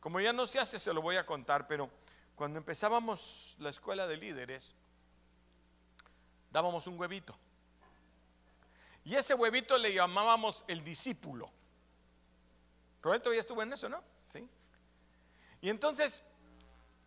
Como 0.01 0.19
ya 0.19 0.33
no 0.33 0.47
se 0.47 0.59
hace, 0.59 0.79
se 0.79 0.93
lo 0.95 1.03
voy 1.03 1.17
a 1.17 1.27
contar, 1.27 1.67
pero 1.67 1.91
cuando 2.35 2.59
empezábamos 2.59 3.55
la 3.59 3.69
escuela 3.69 4.07
de 4.07 4.17
líderes, 4.17 4.75
dábamos 6.51 6.87
un 6.87 6.99
huevito. 6.99 7.37
Y 9.05 9.15
ese 9.15 9.35
huevito 9.35 9.77
le 9.77 9.93
llamábamos 9.93 10.65
el 10.69 10.83
discípulo. 10.83 11.51
Roberto 13.03 13.33
ya 13.33 13.41
estuvo 13.41 13.63
en 13.63 13.73
eso, 13.73 13.89
¿no? 13.89 14.03
Sí. 14.29 14.47
Y 15.61 15.69
entonces 15.69 16.23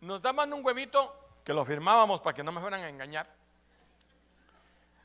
nos 0.00 0.22
daban 0.22 0.52
un 0.52 0.64
huevito 0.64 1.40
que 1.44 1.52
lo 1.52 1.64
firmábamos 1.64 2.20
para 2.20 2.34
que 2.34 2.44
no 2.44 2.52
me 2.52 2.60
fueran 2.60 2.82
a 2.82 2.88
engañar. 2.88 3.28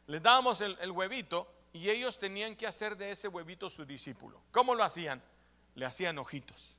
Les 0.06 0.22
dábamos 0.22 0.62
el, 0.62 0.78
el 0.80 0.92
huevito 0.92 1.52
y 1.74 1.90
ellos 1.90 2.20
tenían 2.20 2.56
que 2.56 2.68
hacer 2.68 2.96
de 2.96 3.12
ese 3.12 3.28
huevito 3.28 3.70
su 3.70 3.86
discípulo. 3.86 4.42
¿Cómo 4.52 4.76
lo 4.76 4.84
hacían? 4.84 5.22
Le 5.76 5.86
hacían 5.86 6.18
ojitos 6.18 6.79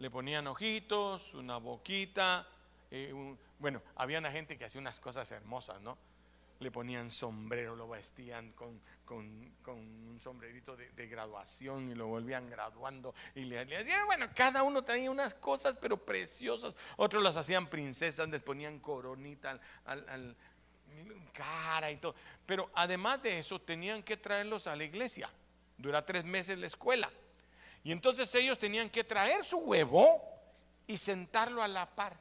le 0.00 0.10
ponían 0.10 0.46
ojitos, 0.46 1.34
una 1.34 1.58
boquita. 1.58 2.48
Eh, 2.90 3.12
bueno, 3.58 3.82
había 3.96 4.18
una 4.18 4.32
gente 4.32 4.56
que 4.56 4.64
hacía 4.64 4.80
unas 4.80 4.98
cosas 4.98 5.30
hermosas, 5.30 5.82
¿no? 5.82 5.98
Le 6.58 6.70
ponían 6.70 7.10
sombrero, 7.10 7.76
lo 7.76 7.86
vestían 7.86 8.52
con, 8.52 8.80
un 9.10 10.18
sombrerito 10.22 10.74
de, 10.74 11.06
graduación 11.06 11.90
y 11.90 11.94
lo 11.94 12.06
volvían 12.06 12.48
graduando. 12.48 13.14
Y 13.34 13.44
le, 13.44 13.60
hacían, 13.60 14.06
bueno, 14.06 14.26
cada 14.34 14.62
uno 14.62 14.82
tenía 14.82 15.10
unas 15.10 15.34
cosas, 15.34 15.76
pero 15.78 15.98
preciosas. 15.98 16.76
Otros 16.96 17.22
las 17.22 17.36
hacían 17.36 17.66
princesas, 17.66 18.26
les 18.30 18.42
ponían 18.42 18.78
coronita 18.80 19.60
al, 19.84 20.08
al 20.08 20.36
cara 21.34 21.90
y 21.90 21.98
todo. 21.98 22.14
Pero 22.46 22.70
además 22.74 23.22
de 23.22 23.38
eso, 23.38 23.60
tenían 23.60 24.02
que 24.02 24.16
traerlos 24.16 24.66
a 24.66 24.76
la 24.76 24.84
iglesia. 24.84 25.30
Dura 25.76 26.06
tres 26.06 26.24
meses 26.24 26.58
la 26.58 26.68
escuela. 26.68 27.10
Y 27.82 27.92
entonces 27.92 28.34
ellos 28.34 28.58
tenían 28.58 28.90
que 28.90 29.04
traer 29.04 29.44
su 29.44 29.58
huevo 29.58 30.22
y 30.86 30.96
sentarlo 30.96 31.62
a 31.62 31.68
la 31.68 31.86
par. 31.86 32.16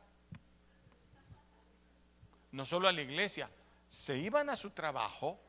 No 2.51 2.65
solo 2.65 2.87
a 2.87 2.91
la 2.91 3.01
iglesia, 3.01 3.49
se 3.87 4.17
iban 4.17 4.49
a 4.49 4.55
su 4.55 4.71
trabajo 4.71 5.39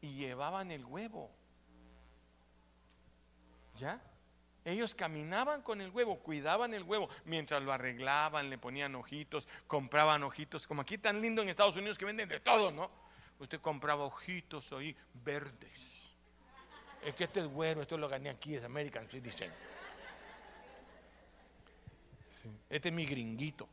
y 0.00 0.14
llevaban 0.14 0.70
el 0.70 0.84
huevo. 0.84 1.30
¿Ya? 3.76 4.00
Ellos 4.64 4.94
caminaban 4.94 5.62
con 5.62 5.80
el 5.80 5.90
huevo, 5.90 6.18
cuidaban 6.18 6.74
el 6.74 6.82
huevo, 6.82 7.08
mientras 7.24 7.62
lo 7.62 7.72
arreglaban, 7.72 8.50
le 8.50 8.58
ponían 8.58 8.94
ojitos, 8.96 9.46
compraban 9.66 10.22
ojitos, 10.24 10.66
como 10.66 10.82
aquí 10.82 10.98
tan 10.98 11.20
lindo 11.20 11.42
en 11.42 11.48
Estados 11.48 11.76
Unidos 11.76 11.96
que 11.96 12.04
venden 12.04 12.28
de 12.28 12.40
todo, 12.40 12.70
¿no? 12.70 12.90
Usted 13.38 13.60
compraba 13.60 14.04
ojitos 14.04 14.72
ahí 14.72 14.96
verdes 15.14 16.07
es 17.04 17.14
que 17.14 17.24
este 17.24 17.40
es 17.40 17.46
bueno, 17.46 17.82
esto 17.82 17.96
lo 17.96 18.08
gané 18.08 18.30
aquí, 18.30 18.54
es 18.54 18.64
American 18.64 19.08
Citizen. 19.08 19.50
Este 22.68 22.88
es 22.88 22.94
mi 22.94 23.06
gringuito. 23.06 23.68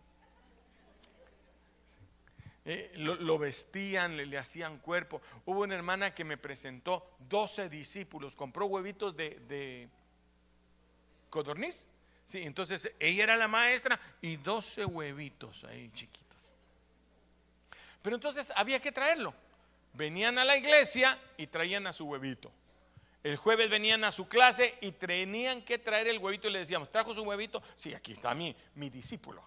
Eh, 2.67 2.93
lo, 2.95 3.38
vestían, 3.38 4.17
le, 4.17 4.38
hacían 4.38 4.79
cuerpo. 4.79 5.21
Hubo 5.45 5.61
una 5.61 5.75
hermana 5.75 6.15
que 6.15 6.23
me 6.23 6.38
presentó 6.38 7.15
12 7.29 7.69
discípulos, 7.69 8.35
compró 8.35 8.65
huevitos 8.65 9.15
de, 9.15 9.39
de 9.47 9.88
codorniz. 11.29 11.88
Sí, 12.25 12.41
entonces 12.41 12.91
ella 12.99 13.23
era 13.23 13.38
la 13.38 13.47
maestra 13.47 13.99
y 14.19 14.38
12 14.38 14.85
huevitos 14.85 15.63
ahí 15.65 15.91
chiquitos. 15.93 16.51
Pero 18.01 18.15
entonces 18.15 18.51
había 18.55 18.79
que 18.81 18.91
traerlo. 18.91 19.33
Venían 19.93 20.39
a 20.39 20.43
la 20.43 20.57
iglesia 20.57 21.19
y 21.38 21.45
traían 21.47 21.85
a 21.85 21.93
su 21.93 22.05
huevito. 22.05 22.51
El 23.25 23.38
jueves 23.38 23.71
venían 23.71 24.03
a 24.03 24.11
su 24.11 24.27
clase 24.27 24.77
y 24.81 24.91
tenían 24.91 25.63
que 25.63 25.79
traer 25.79 26.07
el 26.09 26.19
huevito 26.19 26.47
y 26.47 26.51
le 26.51 26.59
decíamos, 26.59 26.91
¿trajo 26.91 27.11
su 27.11 27.23
huevito? 27.23 27.59
Sí, 27.75 27.91
aquí 27.91 28.11
está 28.11 28.35
mi, 28.35 28.55
mi 28.75 28.91
discípulo. 28.91 29.43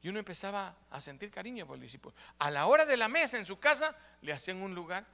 Y 0.00 0.08
uno 0.08 0.20
empezaba 0.20 0.74
a 0.88 1.02
sentir 1.02 1.30
cariño 1.30 1.66
por 1.66 1.74
el 1.74 1.82
discípulo. 1.82 2.16
A 2.38 2.50
la 2.50 2.64
hora 2.64 2.86
de 2.86 2.96
la 2.96 3.08
mesa 3.08 3.36
en 3.36 3.44
su 3.44 3.58
casa, 3.58 3.94
le 4.22 4.32
hacían 4.32 4.62
un 4.62 4.74
lugar 4.74 5.04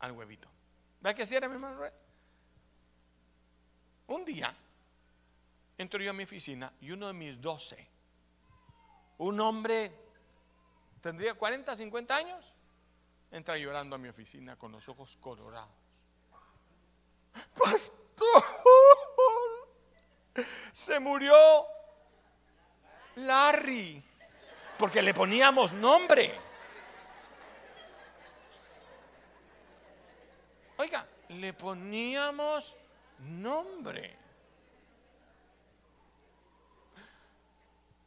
al 0.00 0.10
huevito. 0.10 0.48
¿Verdad 1.00 1.16
que 1.16 1.22
así 1.22 1.36
era 1.36 1.46
mi 1.46 1.54
hermano? 1.54 1.80
Un 4.08 4.24
día 4.24 4.52
entro 5.78 6.02
yo 6.02 6.10
a 6.10 6.12
mi 6.12 6.24
oficina 6.24 6.72
y 6.80 6.90
uno 6.90 7.06
de 7.06 7.12
mis 7.12 7.40
doce, 7.40 7.88
un 9.18 9.38
hombre, 9.38 9.92
tendría 11.00 11.34
40, 11.34 11.76
50 11.76 12.16
años, 12.16 12.52
entra 13.30 13.56
llorando 13.56 13.94
a 13.94 13.98
mi 14.00 14.08
oficina 14.08 14.56
con 14.56 14.72
los 14.72 14.88
ojos 14.88 15.16
colorados 15.20 15.85
pastor, 17.54 18.44
se 20.72 21.00
murió 21.00 21.36
Larry, 23.16 24.02
porque 24.78 25.02
le 25.02 25.14
poníamos 25.14 25.72
nombre. 25.72 26.38
Oiga, 30.78 31.06
le 31.28 31.52
poníamos 31.54 32.76
nombre. 33.18 34.16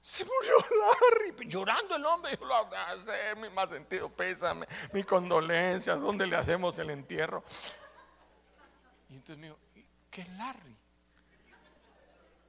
Se 0.02 0.26
murió 0.26 0.56
Larry, 0.58 1.48
llorando 1.48 1.96
el 1.96 2.06
hombre. 2.06 2.36
Yo 2.39 2.46
lo 2.46 2.56
hago 2.56 2.76
mi 3.38 3.50
más 3.50 3.70
sentido 3.70 4.10
pésame, 4.10 4.68
mi 4.92 5.04
condolencia, 5.04 5.96
¿dónde 5.96 6.26
le 6.26 6.36
hacemos 6.36 6.78
el 6.80 6.89
entierro? 6.89 7.44
Y 9.10 9.15
entonces 9.15 9.38
me 9.38 9.48
dijo, 9.48 9.60
¿qué 10.12 10.22
es 10.22 10.30
Larry? 10.30 10.78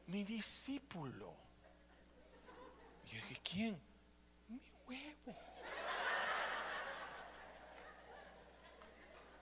Mi 0.07 0.25
discípulo. 0.25 1.35
Y 3.05 3.09
yo 3.09 3.15
dije, 3.17 3.41
¿quién? 3.43 3.83
Mi 4.49 4.61
huevo. 4.87 5.39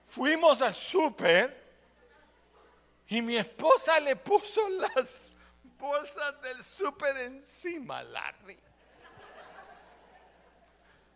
Fuimos 0.06 0.62
al 0.62 0.74
súper 0.74 1.68
y 3.08 3.20
mi 3.22 3.36
esposa 3.36 3.98
le 4.00 4.16
puso 4.16 4.68
las 4.68 5.30
bolsas 5.78 6.40
del 6.42 6.62
súper 6.62 7.16
encima, 7.18 8.02
Larry. 8.02 8.58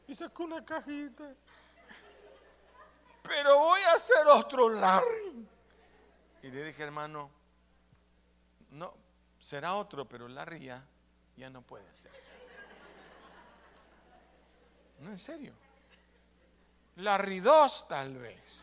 Y 0.09 0.17
sacó 0.17 0.45
una 0.45 0.65
cajita. 0.65 1.35
Pero 3.23 3.59
voy 3.59 3.81
a 3.83 3.93
hacer 3.93 4.27
otro 4.27 4.69
Larry. 4.69 5.47
Y 6.43 6.51
le 6.51 6.65
dije, 6.65 6.83
hermano, 6.83 7.31
no, 8.71 8.95
será 9.39 9.75
otro, 9.75 10.09
pero 10.09 10.27
Larry 10.29 10.65
ya, 10.65 10.85
ya 11.37 11.51
no 11.51 11.63
puede 11.63 11.89
hacerse. 11.89 12.33
No, 15.01 15.11
en 15.11 15.19
serio. 15.19 15.53
Larry 16.97 17.41
2 17.41 17.89
tal 17.89 18.19
vez. 18.19 18.61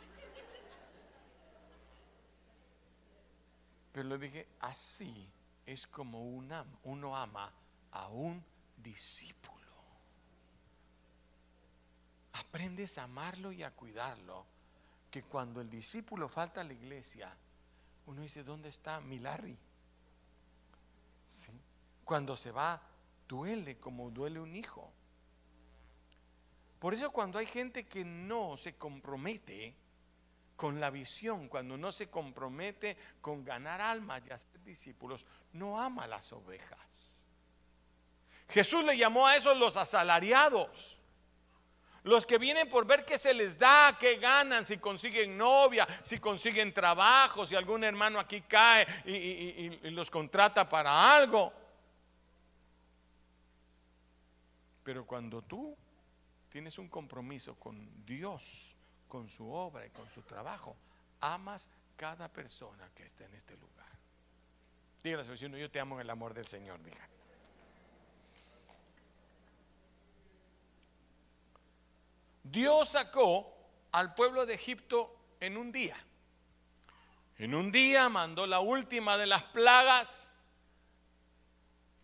Pero 3.91 4.09
le 4.09 4.17
dije, 4.17 4.47
así 4.59 5.29
es 5.65 5.87
como 5.87 6.23
uno 6.23 7.15
ama 7.17 7.51
a 7.91 8.07
un 8.09 8.43
discípulo. 8.77 9.57
Aprendes 12.33 12.97
a 12.97 13.03
amarlo 13.03 13.51
y 13.51 13.63
a 13.63 13.71
cuidarlo. 13.71 14.45
Que 15.11 15.23
cuando 15.23 15.59
el 15.59 15.69
discípulo 15.69 16.29
falta 16.29 16.61
a 16.61 16.63
la 16.63 16.73
iglesia, 16.73 17.35
uno 18.09 18.23
dice, 18.23 18.43
¿dónde 18.43 18.69
está 18.69 18.99
mi 19.01 19.19
Larry? 19.19 19.55
Cuando 22.03 22.35
se 22.35 22.49
va, 22.49 22.81
duele 23.27 23.77
como 23.77 24.09
duele 24.09 24.39
un 24.39 24.55
hijo. 24.55 24.91
Por 26.79 26.95
eso 26.95 27.11
cuando 27.11 27.37
hay 27.37 27.45
gente 27.45 27.85
que 27.87 28.03
no 28.03 28.57
se 28.57 28.75
compromete, 28.75 29.75
con 30.55 30.81
la 30.81 30.89
visión, 30.89 31.47
cuando 31.47 31.77
no 31.77 31.91
se 31.91 32.09
compromete 32.09 32.97
con 33.21 33.45
ganar 33.45 33.79
almas 33.79 34.27
y 34.27 34.31
hacer 34.31 34.61
discípulos, 34.63 35.25
no 35.53 35.79
ama 35.79 36.05
las 36.05 36.33
ovejas. 36.33 37.23
Jesús 38.49 38.83
le 38.83 38.97
llamó 38.97 39.25
a 39.25 39.37
esos 39.37 39.57
los 39.57 39.77
asalariados. 39.77 40.98
Los 42.03 42.25
que 42.25 42.37
vienen 42.37 42.69
por 42.69 42.85
ver 42.85 43.03
qué 43.03 43.17
se 43.17 43.33
les 43.33 43.57
da, 43.57 43.97
qué 43.99 44.15
ganan, 44.15 44.65
si 44.65 44.77
consiguen 44.77 45.37
novia, 45.37 45.87
si 46.01 46.19
consiguen 46.19 46.73
trabajo, 46.73 47.45
si 47.45 47.55
algún 47.55 47.83
hermano 47.83 48.19
aquí 48.19 48.41
cae 48.41 48.87
y, 49.05 49.89
los 49.89 50.09
contrata 50.09 50.67
para 50.67 51.15
algo. 51.15 51.51
Pero 54.83 55.05
cuando 55.05 55.41
tú 55.41 55.75
tienes 56.49 56.77
un 56.77 56.87
compromiso 56.87 57.55
con 57.55 58.05
Dios, 58.05 58.75
con 59.07 59.27
su 59.27 59.51
obra 59.51 59.85
y 59.85 59.89
con 59.89 60.09
su 60.09 60.21
trabajo, 60.21 60.77
amas 61.19 61.69
cada 61.97 62.31
persona 62.31 62.89
que 62.95 63.05
está 63.05 63.25
en 63.25 63.33
este 63.33 63.57
lugar. 63.57 63.89
Dígale 65.03 65.23
a 65.23 65.25
su 65.25 65.31
vecino, 65.31 65.57
yo 65.57 65.69
te 65.69 65.79
amo 65.79 65.95
en 65.95 66.01
el 66.01 66.09
amor 66.09 66.33
del 66.33 66.47
Señor, 66.47 66.81
diga. 66.81 67.07
Dios 72.43 72.89
sacó 72.89 73.55
al 73.91 74.13
pueblo 74.13 74.45
de 74.45 74.53
Egipto 74.53 75.15
en 75.39 75.57
un 75.57 75.71
día. 75.71 75.97
En 77.37 77.55
un 77.55 77.71
día 77.71 78.09
mandó 78.09 78.45
la 78.45 78.59
última 78.59 79.17
de 79.17 79.25
las 79.25 79.43
plagas. 79.43 80.35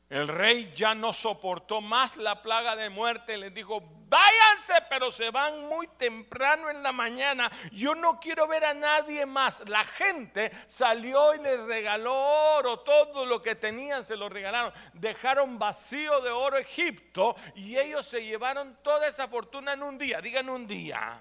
El 0.10 0.28
rey 0.28 0.72
ya 0.76 0.94
no 0.94 1.14
soportó 1.14 1.82
más 1.82 2.18
la 2.18 2.44
plaga 2.44 2.76
de 2.76 2.90
muerte. 2.90 3.38
Les 3.38 3.52
dijo, 3.54 3.82
váyanse, 4.08 4.74
pero 4.88 5.10
se 5.10 5.32
van 5.32 5.68
muy 5.68 5.88
temprano 5.88 6.70
en 6.70 6.84
la 6.84 6.92
mañana. 6.92 7.52
Yo 7.72 7.96
no 7.96 8.20
quiero 8.20 8.48
ver 8.48 8.66
a 8.66 8.76
nadie 8.76 9.26
más. 9.26 9.68
La 9.68 9.84
gente 9.84 10.52
salió 10.68 11.34
y 11.34 11.40
les 11.40 11.60
regaló 11.62 12.14
oro, 12.58 12.82
todo 12.82 13.26
lo 13.26 13.42
que 13.42 13.56
tenían 13.56 14.06
se 14.06 14.16
lo 14.16 14.30
regalaron. 14.30 14.72
Dejaron 14.94 15.58
vacío 15.58 16.22
de 16.22 16.30
oro 16.30 16.58
Egipto 16.58 17.36
y 17.56 17.76
ellos 17.76 18.06
se 18.06 18.24
llevaron 18.24 18.78
toda 18.84 19.08
esa 19.08 19.28
fortuna 19.28 19.74
en 19.74 19.82
un 19.82 19.98
día. 19.98 20.22
Digan 20.22 20.50
un 20.50 20.68
día. 20.68 21.20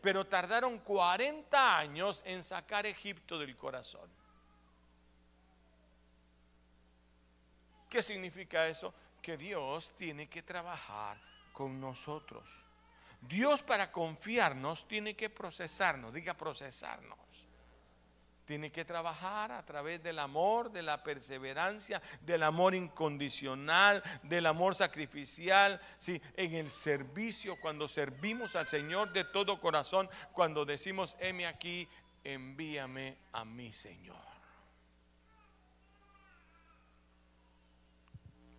Pero 0.00 0.24
tardaron 0.26 0.78
40 0.78 1.78
años 1.78 2.22
en 2.24 2.44
sacar 2.44 2.86
Egipto 2.86 3.38
del 3.38 3.56
corazón. 3.56 4.08
¿Qué 7.94 8.02
significa 8.02 8.66
eso? 8.66 8.92
Que 9.22 9.36
Dios 9.36 9.92
tiene 9.96 10.26
que 10.26 10.42
trabajar 10.42 11.16
con 11.52 11.80
nosotros. 11.80 12.64
Dios 13.20 13.62
para 13.62 13.92
confiarnos 13.92 14.88
tiene 14.88 15.14
que 15.14 15.30
procesarnos, 15.30 16.12
diga 16.12 16.34
procesarnos. 16.34 17.16
Tiene 18.46 18.72
que 18.72 18.84
trabajar 18.84 19.52
a 19.52 19.64
través 19.64 20.02
del 20.02 20.18
amor, 20.18 20.72
de 20.72 20.82
la 20.82 21.04
perseverancia, 21.04 22.02
del 22.22 22.42
amor 22.42 22.74
incondicional, 22.74 24.02
del 24.24 24.46
amor 24.46 24.74
sacrificial, 24.74 25.80
¿sí? 26.00 26.20
en 26.36 26.52
el 26.54 26.70
servicio, 26.72 27.60
cuando 27.60 27.86
servimos 27.86 28.56
al 28.56 28.66
Señor 28.66 29.12
de 29.12 29.22
todo 29.22 29.60
corazón, 29.60 30.10
cuando 30.32 30.64
decimos, 30.64 31.14
heme 31.20 31.46
aquí, 31.46 31.88
envíame 32.24 33.18
a 33.30 33.44
mi 33.44 33.72
Señor. 33.72 34.33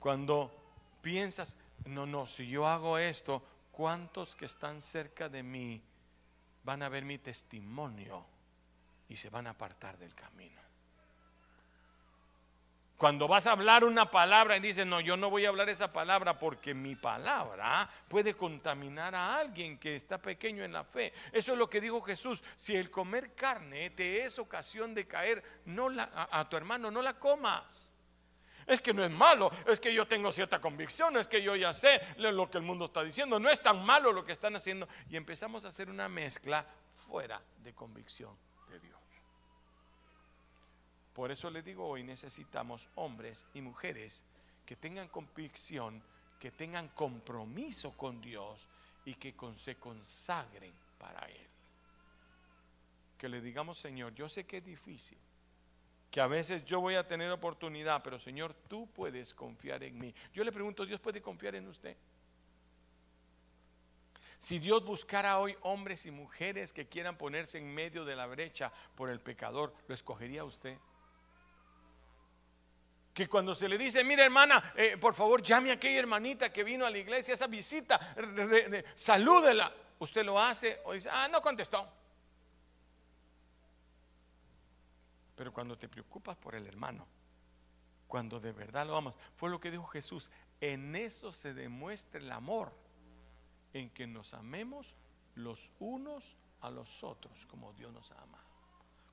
Cuando 0.06 0.52
piensas, 1.02 1.58
no, 1.86 2.06
no, 2.06 2.28
si 2.28 2.48
yo 2.48 2.68
hago 2.68 3.00
esto, 3.00 3.42
¿cuántos 3.72 4.36
que 4.36 4.46
están 4.46 4.80
cerca 4.80 5.30
de 5.30 5.42
mí 5.42 5.82
van 6.64 6.84
a 6.84 6.90
ver 6.90 7.04
mi 7.04 7.18
testimonio 7.18 8.24
y 9.10 9.16
se 9.16 9.32
van 9.32 9.48
a 9.48 9.50
apartar 9.50 9.98
del 9.98 10.14
camino? 10.14 10.62
Cuando 12.98 13.28
vas 13.28 13.48
a 13.48 13.54
hablar 13.54 13.84
una 13.84 14.12
palabra 14.12 14.58
y 14.58 14.60
dices, 14.60 14.86
no, 14.86 15.00
yo 15.00 15.18
no 15.18 15.32
voy 15.32 15.46
a 15.46 15.50
hablar 15.50 15.70
esa 15.70 15.92
palabra 15.92 16.38
porque 16.38 16.76
mi 16.76 16.96
palabra 16.96 17.90
puede 18.08 18.36
contaminar 18.36 19.16
a 19.16 19.40
alguien 19.40 19.80
que 19.80 19.96
está 19.96 20.20
pequeño 20.20 20.64
en 20.64 20.74
la 20.74 20.84
fe. 20.84 21.14
Eso 21.32 21.54
es 21.54 21.58
lo 21.58 21.68
que 21.68 21.82
dijo 21.82 22.00
Jesús. 22.02 22.44
Si 22.56 22.76
el 22.76 22.92
comer 22.92 23.34
carne 23.34 23.90
te 23.90 24.24
es 24.24 24.38
ocasión 24.38 24.94
de 24.94 25.08
caer 25.08 25.44
no 25.66 25.88
a 25.98 26.48
tu 26.48 26.58
hermano, 26.58 26.92
no 26.92 27.02
la 27.02 27.18
comas. 27.18 27.95
Es 28.68 28.82
que 28.82 28.94
no 28.94 29.04
es 29.04 29.12
malo, 29.12 29.52
es 29.68 29.80
que 29.80 29.94
yo 29.94 30.08
tengo 30.08 30.32
cierta 30.32 30.60
convicción, 30.60 31.18
es 31.18 31.28
que 31.28 31.42
yo 31.42 31.56
ya 31.56 31.74
sé 31.74 32.02
lo 32.18 32.50
que 32.50 32.58
el 32.58 32.64
mundo 32.64 32.86
está 32.86 33.04
diciendo, 33.04 33.40
no 33.40 33.50
es 33.50 33.62
tan 33.62 33.86
malo 33.86 34.12
lo 34.12 34.26
que 34.26 34.32
están 34.32 34.56
haciendo. 34.56 34.88
Y 35.10 35.18
empezamos 35.18 35.66
a 35.66 35.68
hacer 35.68 35.90
una 35.90 36.10
mezcla 36.10 36.66
fuera 37.08 37.42
de 37.64 37.74
convicción 37.74 38.36
de 38.70 38.80
Dios. 38.80 39.00
Por 41.14 41.32
eso 41.32 41.50
le 41.50 41.62
digo 41.62 41.88
hoy 41.88 42.04
necesitamos 42.04 42.90
hombres 42.96 43.46
y 43.54 43.62
mujeres 43.62 44.24
que 44.66 44.76
tengan 44.76 45.10
convicción, 45.10 46.04
que 46.40 46.52
tengan 46.52 46.90
compromiso 46.90 47.92
con 47.92 48.20
Dios 48.20 48.68
y 49.06 49.14
que 49.14 49.36
se 49.58 49.76
consagren 49.76 50.74
para 50.98 51.20
Él. 51.28 51.48
Que 53.18 53.30
le 53.30 53.42
digamos, 53.42 53.78
Señor, 53.78 54.16
yo 54.16 54.28
sé 54.28 54.46
que 54.46 54.58
es 54.58 54.66
difícil 54.66 55.18
que 56.16 56.22
a 56.22 56.28
veces 56.28 56.64
yo 56.64 56.80
voy 56.80 56.96
a 56.96 57.06
tener 57.06 57.30
oportunidad, 57.30 58.02
pero 58.02 58.18
Señor, 58.18 58.54
tú 58.70 58.88
puedes 58.88 59.34
confiar 59.34 59.84
en 59.84 60.00
mí. 60.00 60.16
Yo 60.34 60.46
le 60.46 60.52
pregunto, 60.54 60.86
¿Dios 60.86 61.02
puede 61.02 61.22
confiar 61.22 61.56
en 61.56 61.68
usted? 61.68 61.98
Si 64.40 64.58
Dios 64.60 64.86
buscara 64.86 65.40
hoy 65.40 65.58
hombres 65.64 66.06
y 66.06 66.12
mujeres 66.12 66.72
que 66.72 66.88
quieran 66.88 67.18
ponerse 67.18 67.58
en 67.58 67.68
medio 67.68 68.06
de 68.06 68.16
la 68.16 68.28
brecha 68.28 68.72
por 68.96 69.10
el 69.10 69.20
pecador, 69.20 69.76
¿lo 69.90 69.94
escogería 69.94 70.46
usted? 70.46 70.78
Que 73.14 73.28
cuando 73.28 73.54
se 73.54 73.68
le 73.68 73.78
dice, 73.78 74.02
mira 74.06 74.24
hermana, 74.24 74.72
eh, 74.78 74.96
por 74.96 75.16
favor 75.16 75.42
llame 75.42 75.72
a 75.72 75.74
aquella 75.74 76.00
hermanita 76.00 76.50
que 76.50 76.64
vino 76.64 76.86
a 76.86 76.90
la 76.90 76.98
iglesia, 76.98 77.34
esa 77.34 77.48
visita, 77.48 78.16
salúdela. 78.96 79.70
Usted 80.00 80.24
lo 80.24 80.40
hace 80.40 80.80
o 80.86 80.94
dice, 80.94 81.10
ah, 81.12 81.28
no 81.28 81.42
contestó. 81.42 82.05
Pero 85.46 85.54
cuando 85.54 85.78
te 85.78 85.88
preocupas 85.88 86.36
por 86.38 86.56
el 86.56 86.66
hermano, 86.66 87.06
cuando 88.08 88.40
de 88.40 88.52
verdad 88.52 88.88
lo 88.88 88.98
amas, 88.98 89.14
fue 89.36 89.52
lo 89.52 89.60
que 89.60 89.70
dijo 89.70 89.86
Jesús, 89.86 90.32
en 90.60 90.96
eso 90.96 91.32
se 91.32 91.54
demuestra 91.54 92.20
el 92.20 92.32
amor, 92.32 92.74
en 93.72 93.92
que 93.92 94.08
nos 94.08 94.34
amemos 94.34 94.96
los 95.36 95.72
unos 95.78 96.36
a 96.62 96.72
los 96.72 97.04
otros 97.04 97.46
como 97.46 97.74
Dios 97.74 97.94
nos 97.94 98.12
ama. 98.14 98.44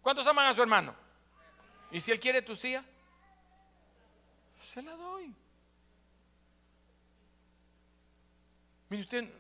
¿Cuántos 0.00 0.26
aman 0.26 0.46
a 0.46 0.54
su 0.54 0.62
hermano? 0.62 0.94
¿Y 1.90 2.00
si 2.00 2.10
él 2.10 2.18
quiere 2.18 2.40
tu 2.40 2.56
silla? 2.56 2.82
Se 4.72 4.80
la 4.80 4.96
doy. 4.96 5.36
Mire 8.88 9.02
usted, 9.02 9.30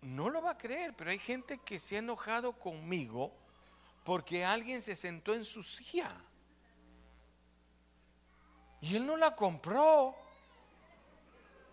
no 0.00 0.28
lo 0.28 0.42
va 0.42 0.50
a 0.50 0.58
creer, 0.58 0.92
pero 0.96 1.10
hay 1.10 1.20
gente 1.20 1.58
que 1.58 1.78
se 1.78 1.94
ha 1.94 1.98
enojado 2.00 2.58
conmigo 2.58 3.45
porque 4.06 4.44
alguien 4.44 4.80
se 4.80 4.94
sentó 4.94 5.34
en 5.34 5.44
su 5.44 5.64
silla. 5.64 6.12
Y 8.80 8.94
él 8.94 9.04
no 9.04 9.16
la 9.16 9.34
compró. 9.34 10.14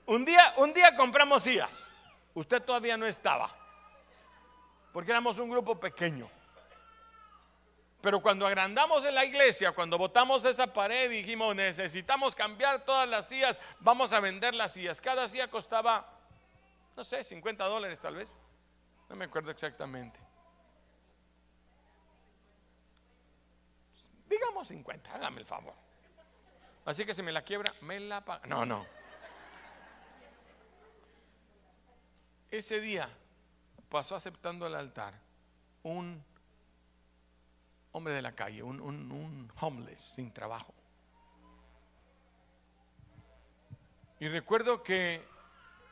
Un 0.08 0.26
día, 0.26 0.56
un 0.58 0.74
día 0.74 0.96
compramos 0.96 1.44
sillas. 1.44 1.94
Usted 2.34 2.64
todavía 2.64 2.98
no 2.98 3.06
estaba. 3.06 3.56
Porque 4.92 5.12
éramos 5.12 5.38
un 5.38 5.48
grupo 5.48 5.80
pequeño. 5.80 6.28
Pero 8.02 8.20
cuando 8.20 8.48
agrandamos 8.48 9.06
en 9.06 9.14
la 9.14 9.26
iglesia, 9.26 9.72
cuando 9.72 10.00
botamos 10.00 10.44
esa 10.44 10.74
pared, 10.74 11.12
dijimos, 11.12 11.56
necesitamos 11.56 12.34
cambiar 12.34 12.84
todas 12.84 13.08
las 13.08 13.28
sillas, 13.28 13.60
vamos 13.80 14.12
a 14.12 14.20
vender 14.20 14.56
las 14.56 14.74
sillas. 14.74 15.00
Cada 15.00 15.28
silla 15.28 15.52
costaba, 15.52 16.20
no 16.98 17.04
sé, 17.04 17.24
50 17.24 17.64
dólares 17.66 18.02
tal 18.02 18.16
vez. 18.16 18.40
No 19.08 19.16
me 19.16 19.26
acuerdo 19.26 19.52
exactamente. 19.52 20.23
Digamos 24.34 24.68
50, 24.68 25.14
hágame 25.14 25.42
el 25.42 25.46
favor. 25.46 25.76
Así 26.86 27.06
que 27.06 27.14
si 27.14 27.22
me 27.22 27.32
la 27.32 27.44
quiebra, 27.44 27.72
me 27.82 28.00
la 28.00 28.26
paga. 28.26 28.48
No, 28.48 28.66
no. 28.66 28.86
Ese 32.50 32.82
día 32.82 33.10
pasó 33.90 34.16
aceptando 34.16 34.66
el 34.66 34.76
altar 34.76 35.14
un 35.84 36.24
hombre 37.92 38.14
de 38.14 38.22
la 38.24 38.34
calle, 38.34 38.64
un, 38.64 38.82
un, 38.82 39.52
homeless 39.60 40.02
sin 40.02 40.32
trabajo. 40.32 40.74
Y 44.20 44.28
recuerdo 44.30 44.82
que 44.82 45.22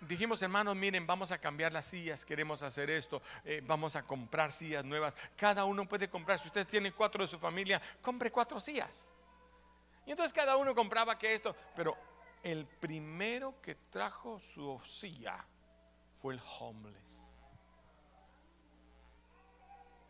dijimos, 0.01 0.41
hermanos, 0.41 0.75
miren, 0.75 1.05
vamos 1.05 1.31
a 1.31 1.37
cambiar 1.37 1.71
las 1.71 1.87
sillas, 1.87 2.25
queremos 2.25 2.61
hacer 2.63 2.89
esto, 2.89 3.21
eh, 3.45 3.61
vamos 3.65 3.95
a 3.95 4.03
comprar 4.03 4.51
sillas 4.51 4.83
nuevas. 4.83 5.15
Cada 5.35 5.65
uno 5.65 5.87
puede 5.87 6.09
comprar, 6.09 6.39
si 6.39 6.47
usted 6.47 6.67
tiene 6.67 6.91
cuatro 6.91 7.23
de 7.23 7.27
su 7.27 7.39
familia, 7.39 7.81
compre 8.01 8.31
cuatro 8.31 8.59
sillas. 8.59 9.09
Y 10.05 10.11
entonces 10.11 10.33
cada 10.33 10.57
uno 10.57 10.73
compraba 10.73 11.17
que 11.17 11.33
esto, 11.33 11.55
pero 11.75 11.95
el 12.43 12.65
primero 12.65 13.55
que 13.61 13.75
trajo 13.75 14.39
su 14.39 14.79
silla 14.85 15.45
fue 16.21 16.33
el 16.33 16.41
homeless. 16.59 17.21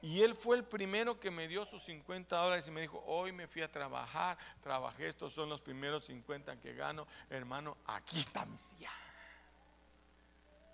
Y 0.04 0.24
él 0.24 0.36
fue 0.36 0.58
el 0.58 0.64
primero 0.64 1.20
que 1.20 1.30
me 1.30 1.48
dio 1.48 1.64
sus 1.66 1.84
50 1.84 2.36
dólares 2.36 2.68
y 2.68 2.72
me 2.72 2.82
dijo, 2.82 3.04
hoy 3.06 3.32
me 3.32 3.48
fui 3.48 3.62
a 3.62 3.72
trabajar, 3.72 4.36
trabajé, 4.64 5.10
estos 5.10 5.32
son 5.34 5.50
los 5.50 5.62
primeros 5.62 6.06
50 6.06 6.60
que 6.60 6.74
gano, 6.74 7.06
hermano, 7.30 7.78
aquí 7.86 8.20
está 8.20 8.46
mi 8.46 8.58
silla. 8.58 8.90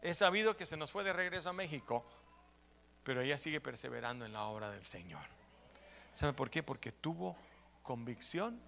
He 0.01 0.13
sabido 0.13 0.55
que 0.55 0.65
se 0.65 0.77
nos 0.77 0.91
fue 0.91 1.03
de 1.03 1.13
regreso 1.13 1.49
a 1.49 1.53
México, 1.53 2.05
pero 3.03 3.21
ella 3.21 3.37
sigue 3.37 3.61
perseverando 3.61 4.25
en 4.25 4.33
la 4.33 4.43
obra 4.43 4.69
del 4.69 4.85
Señor. 4.85 5.23
¿Sabe 6.13 6.33
por 6.33 6.49
qué? 6.49 6.63
Porque 6.63 6.91
tuvo 6.91 7.35
convicción 7.83 8.61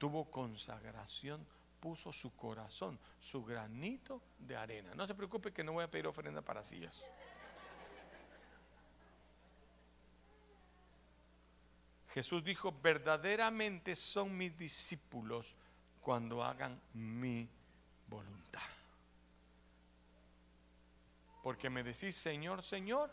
tuvo 0.00 0.24
consagración, 0.30 1.46
puso 1.78 2.10
su 2.10 2.34
corazón, 2.34 2.98
su 3.18 3.44
granito 3.44 4.22
de 4.38 4.56
arena. 4.56 4.94
No 4.94 5.06
se 5.06 5.14
preocupe 5.14 5.52
que 5.52 5.62
no 5.62 5.72
voy 5.72 5.84
a 5.84 5.90
pedir 5.90 6.06
ofrenda 6.06 6.40
para 6.40 6.64
sillas. 6.64 7.04
Jesús 12.14 12.42
dijo, 12.42 12.74
verdaderamente 12.82 13.94
son 13.94 14.36
mis 14.36 14.56
discípulos 14.56 15.54
cuando 16.00 16.42
hagan 16.42 16.80
mi 16.94 17.46
voluntad. 18.08 18.62
Porque 21.42 21.70
me 21.70 21.82
decís, 21.82 22.16
Señor, 22.16 22.62
Señor, 22.62 23.10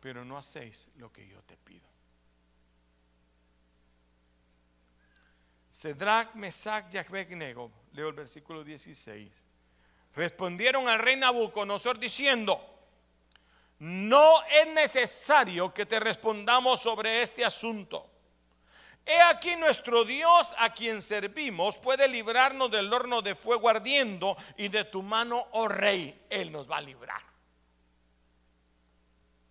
pero 0.00 0.24
no 0.24 0.38
hacéis 0.38 0.88
lo 0.96 1.12
que 1.12 1.26
yo 1.26 1.42
te 1.42 1.56
pido. 1.56 1.86
Cedrac, 5.72 6.34
Mesac 6.34 6.92
y 6.94 6.96
Abednego, 6.96 7.70
leo 7.92 8.08
el 8.08 8.14
versículo 8.14 8.64
16, 8.64 9.30
respondieron 10.14 10.88
al 10.88 10.98
rey 10.98 11.16
Nabucodonosor 11.16 11.98
diciendo, 11.98 12.58
no 13.80 14.42
es 14.44 14.72
necesario 14.72 15.74
que 15.74 15.84
te 15.84 16.00
respondamos 16.00 16.80
sobre 16.80 17.20
este 17.20 17.44
asunto. 17.44 18.10
He 19.04 19.20
aquí 19.20 19.54
nuestro 19.54 20.04
Dios 20.04 20.54
a 20.58 20.72
quien 20.72 21.02
servimos 21.02 21.76
puede 21.76 22.08
librarnos 22.08 22.70
del 22.70 22.90
horno 22.90 23.20
de 23.20 23.34
fuego 23.34 23.68
ardiendo 23.68 24.34
y 24.56 24.68
de 24.68 24.84
tu 24.84 25.02
mano, 25.02 25.46
oh 25.52 25.68
rey, 25.68 26.26
Él 26.30 26.50
nos 26.50 26.68
va 26.68 26.78
a 26.78 26.80
librar. 26.80 27.35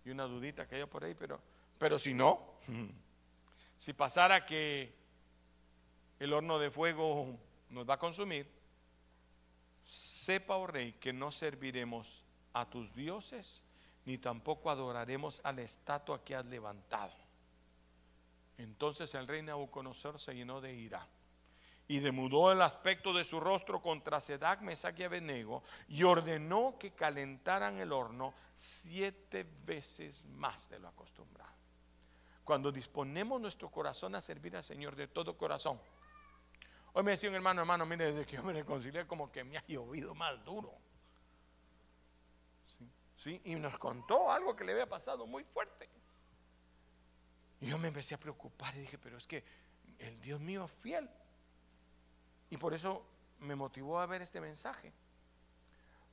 Y 0.06 0.10
una 0.10 0.22
dudita 0.24 0.68
que 0.68 0.76
hay 0.76 0.86
por 0.86 1.02
ahí, 1.02 1.14
pero, 1.14 1.40
pero 1.78 1.98
si 1.98 2.14
no, 2.14 2.54
si 3.76 3.92
pasara 3.92 4.46
que 4.46 4.94
el 6.20 6.32
horno 6.32 6.60
de 6.60 6.70
fuego 6.70 7.36
nos 7.70 7.90
va 7.90 7.94
a 7.94 7.98
consumir, 7.98 8.48
sepa, 9.84 10.54
oh 10.54 10.68
rey, 10.68 10.92
que 10.92 11.12
no 11.12 11.32
serviremos 11.32 12.24
a 12.52 12.70
tus 12.70 12.94
dioses, 12.94 13.62
ni 14.04 14.16
tampoco 14.16 14.70
adoraremos 14.70 15.40
a 15.42 15.50
la 15.50 15.62
estatua 15.62 16.24
que 16.24 16.36
has 16.36 16.46
levantado. 16.46 17.12
Entonces 18.58 19.12
el 19.16 19.26
rey 19.26 19.42
Nabucodonosor 19.42 20.20
se 20.20 20.36
llenó 20.36 20.60
de 20.60 20.72
ira 20.72 21.04
y 21.88 22.00
demudó 22.00 22.50
el 22.52 22.62
aspecto 22.62 23.12
de 23.12 23.24
su 23.24 23.38
rostro 23.38 23.80
contra 23.80 24.20
Sedac, 24.20 24.60
Mesac 24.60 24.98
y 24.98 25.96
y 25.96 26.02
ordenó 26.02 26.76
que 26.78 26.92
calentaran 26.92 27.78
el 27.78 27.92
horno 27.92 28.34
siete 28.56 29.46
veces 29.64 30.24
más 30.24 30.68
de 30.68 30.78
lo 30.78 30.88
acostumbrado. 30.88 31.54
Cuando 32.44 32.72
disponemos 32.72 33.40
nuestro 33.40 33.70
corazón 33.70 34.14
a 34.14 34.20
servir 34.20 34.56
al 34.56 34.62
Señor 34.62 34.96
de 34.96 35.08
todo 35.08 35.36
corazón, 35.36 35.80
Hoy 36.98 37.02
me 37.02 37.10
decía 37.10 37.28
un 37.28 37.36
hermano, 37.36 37.60
hermano, 37.60 37.84
mire, 37.84 38.06
desde 38.06 38.24
que 38.24 38.36
yo 38.36 38.42
me 38.42 38.54
reconcilié 38.54 39.06
como 39.06 39.30
que 39.30 39.44
me 39.44 39.58
ha 39.58 39.66
llovido 39.66 40.14
más 40.14 40.42
duro. 40.46 40.72
¿Sí? 43.16 43.38
Y 43.44 43.54
nos 43.56 43.78
contó 43.78 44.32
algo 44.32 44.56
que 44.56 44.64
le 44.64 44.72
había 44.72 44.88
pasado 44.88 45.26
muy 45.26 45.44
fuerte. 45.44 45.90
Y 47.60 47.66
yo 47.66 47.76
me 47.76 47.88
empecé 47.88 48.14
a 48.14 48.18
preocupar 48.18 48.74
y 48.76 48.80
dije, 48.80 48.96
pero 48.96 49.18
es 49.18 49.26
que 49.26 49.44
el 49.98 50.18
Dios 50.22 50.40
mío 50.40 50.64
es 50.64 50.72
fiel. 50.80 51.10
Y 52.50 52.56
por 52.56 52.74
eso 52.74 53.04
me 53.40 53.54
motivó 53.54 54.00
a 54.00 54.06
ver 54.06 54.22
este 54.22 54.40
mensaje. 54.40 54.92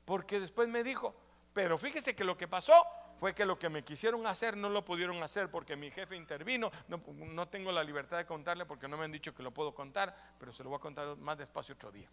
Porque 0.05 0.39
después 0.39 0.67
me 0.67 0.83
dijo, 0.83 1.15
pero 1.53 1.77
fíjese 1.77 2.15
que 2.15 2.23
lo 2.23 2.37
que 2.37 2.47
pasó 2.47 2.73
fue 3.19 3.33
que 3.33 3.45
lo 3.45 3.57
que 3.57 3.69
me 3.69 3.83
quisieron 3.83 4.25
hacer 4.27 4.57
no 4.57 4.69
lo 4.69 4.83
pudieron 4.83 5.21
hacer 5.23 5.49
porque 5.49 5.77
mi 5.77 5.91
jefe 5.91 6.15
intervino. 6.15 6.71
No, 6.87 7.47
tengo 7.47 7.71
la 7.71 7.83
libertad 7.83 8.17
de 8.17 8.25
contarle 8.25 8.65
porque 8.65 8.87
no 8.87 8.97
me 8.97 9.05
han 9.05 9.11
dicho 9.11 9.33
que 9.33 9.43
lo 9.43 9.51
puedo 9.51 9.73
contar, 9.73 10.33
pero 10.39 10.51
se 10.51 10.63
lo 10.63 10.69
voy 10.69 10.77
a 10.77 10.81
contar 10.81 11.15
más 11.17 11.37
despacio 11.37 11.75
otro 11.75 11.91
día. 11.91 12.09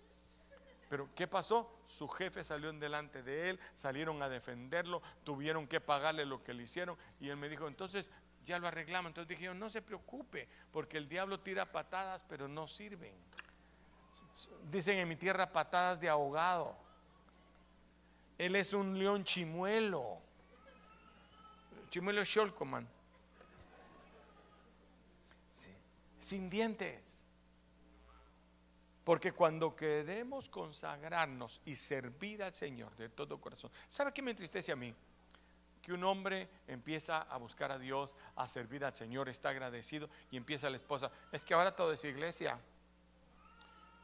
Pero 0.89 1.09
¿qué 1.15 1.27
pasó? 1.27 1.81
Su 1.87 2.09
jefe 2.09 2.45
salió 2.45 2.69
en 2.69 2.81
delante 2.81 3.23
de 3.23 3.51
él, 3.51 3.61
salieron 3.75 4.23
a 4.23 4.29
defenderlo, 4.29 5.03
tuvieron 5.25 5.67
que 5.67 5.81
pagarle 5.81 6.27
lo 6.27 6.43
que 6.43 6.53
le 6.53 6.65
hicieron 6.65 6.97
y 7.21 7.29
él 7.29 7.37
me 7.37 7.49
dijo, 7.49 7.69
entonces 7.69 8.09
ya 8.45 8.59
lo 8.59 8.69
arreglamos. 8.69 9.11
Entonces 9.11 9.29
dije 9.29 9.53
no 9.55 9.71
se 9.71 9.83
preocupe, 9.83 10.49
porque 10.71 10.99
el 10.99 11.09
diablo 11.09 11.41
tira 11.41 11.73
patadas, 11.73 12.25
pero 12.29 12.49
no 12.49 12.67
sirven. 12.67 13.15
Dicen 14.71 14.99
en 14.99 15.09
mi 15.09 15.17
tierra 15.17 15.51
patadas 15.51 16.01
de 16.01 16.09
ahogado. 16.09 16.77
Él 18.39 18.57
es 18.57 18.73
un 18.73 18.99
león 18.99 19.25
chimuelo. 19.25 20.19
Chimuelo 21.91 22.25
Sholkoman. 22.25 22.89
Sin 26.21 26.49
dientes. 26.49 27.27
Porque 29.05 29.33
cuando 29.33 29.75
queremos 29.75 30.49
consagrarnos 30.49 31.61
y 31.65 31.75
servir 31.75 32.43
al 32.43 32.55
Señor 32.55 32.95
de 32.97 33.09
todo 33.09 33.41
corazón, 33.41 33.71
¿sabe 33.89 34.13
qué 34.13 34.23
me 34.23 34.31
entristece 34.31 34.71
a 34.71 34.77
mí? 34.77 34.95
Que 35.83 35.93
un 35.93 36.05
hombre 36.05 36.49
empieza 36.69 37.23
a 37.23 37.37
buscar 37.39 37.73
a 37.73 37.79
Dios, 37.79 38.15
a 38.37 38.47
servir 38.47 38.85
al 38.85 38.95
Señor, 38.95 39.29
está 39.29 39.49
agradecido 39.49 40.09
y 40.31 40.37
empieza 40.37 40.71
la 40.71 40.77
esposa, 40.77 41.11
es 41.33 41.45
que 41.45 41.55
ahora 41.55 41.75
todo 41.75 41.93
es 41.93 42.05
iglesia. 42.05 42.61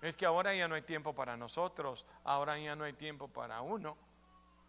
Es 0.07 0.17
que 0.17 0.25
ahora 0.25 0.55
ya 0.55 0.69
no 0.69 0.77
hay 0.77 0.83
tiempo 0.83 1.15
para 1.15 1.37
nosotros, 1.37 2.07
ahora 2.23 2.57
ya 2.59 2.77
no 2.77 2.85
hay 2.85 2.93
tiempo 2.93 3.27
para 3.27 3.61
uno, 3.61 3.97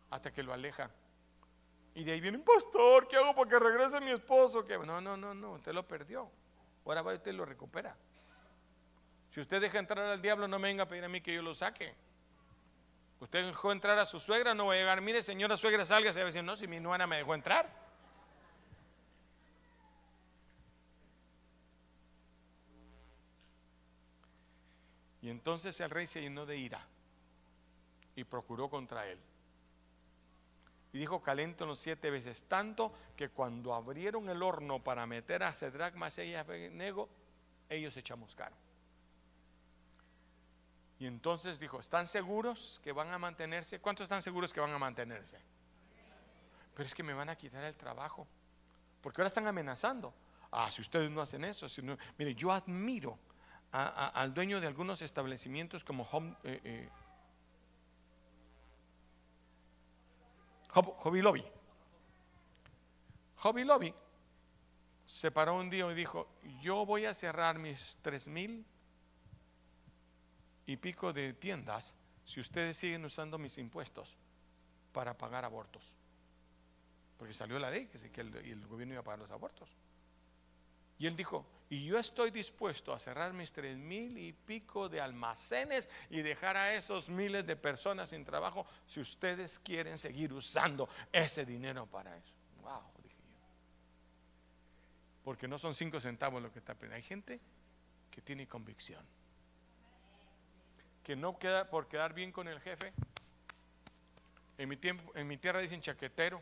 hasta 0.10 0.34
que 0.34 0.42
lo 0.42 0.52
aleja. 0.52 0.90
Y 1.94 2.04
de 2.04 2.14
ahí 2.14 2.22
viene 2.22 2.40
pastor, 2.40 3.08
¿qué 3.08 3.18
hago 3.18 3.36
para 3.36 3.50
que 3.50 3.60
regrese 3.60 4.02
mi 4.02 4.12
esposo? 4.12 4.66
que 4.66 4.78
No, 4.80 5.00
no, 5.00 5.16
no, 5.16 5.36
no, 5.36 5.52
usted 5.54 5.74
lo 5.74 5.88
perdió. 5.88 6.30
Ahora 6.86 7.04
va 7.04 7.14
y 7.14 7.18
usted 7.18 7.34
lo 7.34 7.46
recupera. 7.46 7.96
Si 9.30 9.40
usted 9.40 9.62
deja 9.62 9.78
entrar 9.78 10.06
al 10.06 10.22
diablo, 10.22 10.48
no 10.48 10.58
me 10.58 10.70
venga 10.70 10.84
a 10.84 10.88
pedir 10.88 11.04
a 11.04 11.10
mí 11.10 11.22
que 11.22 11.34
yo 11.34 11.44
lo 11.44 11.54
saque. 11.54 11.94
Usted 13.20 13.46
dejó 13.46 13.72
entrar 13.72 13.98
a 14.00 14.06
su 14.06 14.20
suegra, 14.20 14.56
no 14.56 14.68
va 14.68 14.74
a 14.74 14.78
llegar, 14.78 15.02
mire 15.02 15.22
señora 15.22 15.58
suegra, 15.58 15.86
salga, 15.86 16.14
se 16.14 16.20
va 16.20 16.24
a 16.24 16.28
decir, 16.28 16.44
no, 16.44 16.56
si 16.56 16.68
mi 16.68 16.80
nuera 16.80 17.06
me 17.06 17.18
dejó 17.18 17.36
entrar. 17.36 17.77
Y 25.28 25.30
entonces 25.30 25.78
el 25.82 25.90
rey 25.90 26.08
se 26.08 26.22
llenó 26.22 26.46
de 26.46 26.56
ira 26.56 26.80
y 28.16 28.24
procuró 28.24 28.70
contra 28.70 29.06
él. 29.08 29.20
Y 30.94 31.00
dijo, 31.00 31.22
los 31.60 31.80
siete 31.80 32.10
veces, 32.10 32.44
tanto 32.44 32.94
que 33.18 33.28
cuando 33.28 33.74
abrieron 33.74 34.30
el 34.30 34.42
horno 34.42 34.82
para 34.82 35.06
meter 35.06 35.44
a 35.44 35.52
Cedrac, 35.52 35.96
Masei 35.96 36.30
y 36.30 36.36
Abednego, 36.36 37.10
ellos 37.68 37.94
se 37.94 38.02
chamuscaron. 38.02 38.58
Y 40.98 41.08
entonces 41.08 41.60
dijo, 41.60 41.82
¿están 41.82 42.08
seguros 42.08 42.80
que 42.82 42.94
van 42.94 43.12
a 43.12 43.18
mantenerse? 43.18 43.82
¿Cuántos 43.82 44.06
están 44.06 44.22
seguros 44.22 44.54
que 44.54 44.62
van 44.62 44.72
a 44.72 44.80
mantenerse? 44.80 45.38
Pero 46.74 46.88
es 46.88 46.96
que 46.96 47.04
me 47.04 47.14
van 47.14 47.28
a 47.28 47.36
quitar 47.36 47.66
el 47.66 47.76
trabajo. 47.76 48.26
Porque 49.02 49.20
ahora 49.20 49.28
están 49.28 49.48
amenazando. 49.48 50.14
Ah, 50.50 50.72
si 50.72 50.82
ustedes 50.82 51.12
no 51.12 51.20
hacen 51.20 51.44
eso, 51.44 51.68
mire, 52.18 52.34
yo 52.34 52.50
admiro 52.50 53.20
al 53.72 54.34
dueño 54.34 54.59
de 54.59 54.68
algunos 54.68 55.01
establecimientos 55.01 55.84
como 55.84 56.03
Home, 56.03 56.36
eh, 56.43 56.61
eh, 56.63 56.89
Hobby 60.70 61.22
Lobby. 61.22 61.43
Hobby 63.38 63.63
Lobby 63.63 63.93
se 65.05 65.32
paró 65.32 65.55
un 65.55 65.70
día 65.70 65.89
y 65.89 65.95
dijo, 65.95 66.28
yo 66.61 66.86
voy 66.86 67.05
a 67.05 67.13
cerrar 67.13 67.57
mis 67.59 67.97
tres 68.01 68.28
mil 68.28 68.65
y 70.65 70.78
pico 70.78 71.13
de 71.13 71.34
tiendas 71.34 71.95
si 72.26 72.39
ustedes 72.39 72.78
siguen 72.78 73.05
usando 73.05 73.38
mis 73.38 73.57
impuestos 73.57 74.18
para 74.91 75.18
pagar 75.18 75.45
abortos. 75.45 75.95
Porque 77.18 77.34
salió 77.34 77.57
la 77.57 77.72
ley 77.72 77.88
que, 77.88 78.11
que 78.11 78.22
el, 78.22 78.36
el 78.36 78.68
gobierno 78.68 78.93
iba 78.93 79.01
a 79.01 79.03
pagar 79.03 79.20
los 79.20 79.32
abortos. 79.32 79.70
Y 81.00 81.06
él 81.06 81.16
dijo, 81.16 81.45
y 81.70 81.86
yo 81.86 81.98
estoy 81.98 82.32
dispuesto 82.32 82.93
a 82.93 83.00
cerrar 83.00 83.34
mis 83.34 83.52
tres 83.52 83.76
mil 83.76 84.18
y 84.18 84.32
pico 84.32 84.88
de 84.88 85.02
almacenes 85.02 85.89
y 86.10 86.22
dejar 86.22 86.56
a 86.56 86.74
esos 86.74 87.10
miles 87.10 87.45
de 87.45 87.56
personas 87.56 88.10
sin 88.10 88.24
trabajo 88.24 88.66
si 88.88 89.02
ustedes 89.02 89.60
quieren 89.60 89.98
seguir 89.98 90.32
usando 90.32 90.88
ese 91.12 91.45
dinero 91.45 91.86
para 91.86 92.16
eso. 92.16 92.34
Wow, 92.62 92.82
dije 93.04 93.16
yo. 93.16 93.38
Porque 95.26 95.48
no 95.48 95.60
son 95.60 95.76
cinco 95.76 96.00
centavos 96.00 96.41
lo 96.41 96.52
que 96.52 96.60
está. 96.60 96.76
Hay 96.93 97.04
gente 97.04 97.39
que 98.10 98.22
tiene 98.22 98.48
convicción. 98.48 99.06
Que 101.04 101.18
no 101.18 101.38
queda 101.38 101.70
por 101.70 101.88
quedar 101.88 102.14
bien 102.14 102.32
con 102.32 102.48
el 102.48 102.62
jefe. 102.62 102.93
En 104.58 104.70
mi, 104.70 104.78
tiempo, 104.78 105.12
en 105.16 105.28
mi 105.28 105.38
tierra 105.38 105.60
dicen 105.60 105.82
chaquetero. 105.82 106.41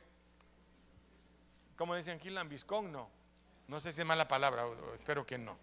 ¿Cómo 1.75 1.95
dicen 1.95 2.17
aquí? 2.17 2.29
Lambiscón, 2.29 2.91
no 2.91 3.24
no 3.67 3.79
sé 3.79 3.91
si 3.91 4.01
es 4.01 4.07
mala 4.07 4.27
palabra, 4.27 4.65
espero 4.93 5.25
que 5.25 5.37
no. 5.37 5.57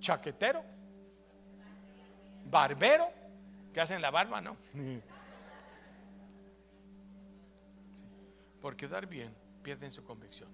Chaquetero, 0.00 0.64
barbero, 2.44 3.08
que 3.72 3.80
hacen 3.80 4.00
la 4.00 4.10
barba, 4.10 4.40
¿no? 4.40 4.56
Por 8.60 8.76
quedar 8.76 9.06
bien, 9.06 9.34
pierden 9.62 9.90
su 9.90 10.04
convicción. 10.04 10.48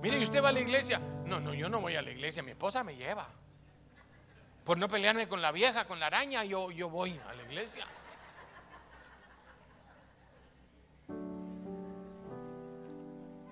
Mire, 0.00 0.18
¿y 0.18 0.22
usted 0.22 0.42
va 0.42 0.48
a 0.48 0.52
la 0.52 0.60
iglesia? 0.60 0.98
No, 0.98 1.38
no, 1.38 1.52
yo 1.54 1.68
no 1.68 1.80
voy 1.80 1.96
a 1.96 2.02
la 2.02 2.10
iglesia, 2.10 2.42
mi 2.42 2.52
esposa 2.52 2.82
me 2.82 2.96
lleva. 2.96 3.28
Por 4.64 4.78
no 4.78 4.88
pelearme 4.88 5.28
con 5.28 5.42
la 5.42 5.52
vieja, 5.52 5.84
con 5.84 6.00
la 6.00 6.06
araña, 6.06 6.44
yo, 6.44 6.70
yo 6.70 6.88
voy 6.88 7.18
a 7.28 7.34
la 7.34 7.42
iglesia. 7.42 7.86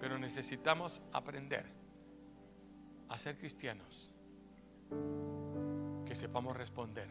Pero 0.01 0.19
necesitamos 0.19 1.03
aprender 1.13 1.67
a 3.09 3.19
ser 3.19 3.37
cristianos 3.37 4.11
que 6.07 6.15
sepamos 6.15 6.57
responder 6.57 7.09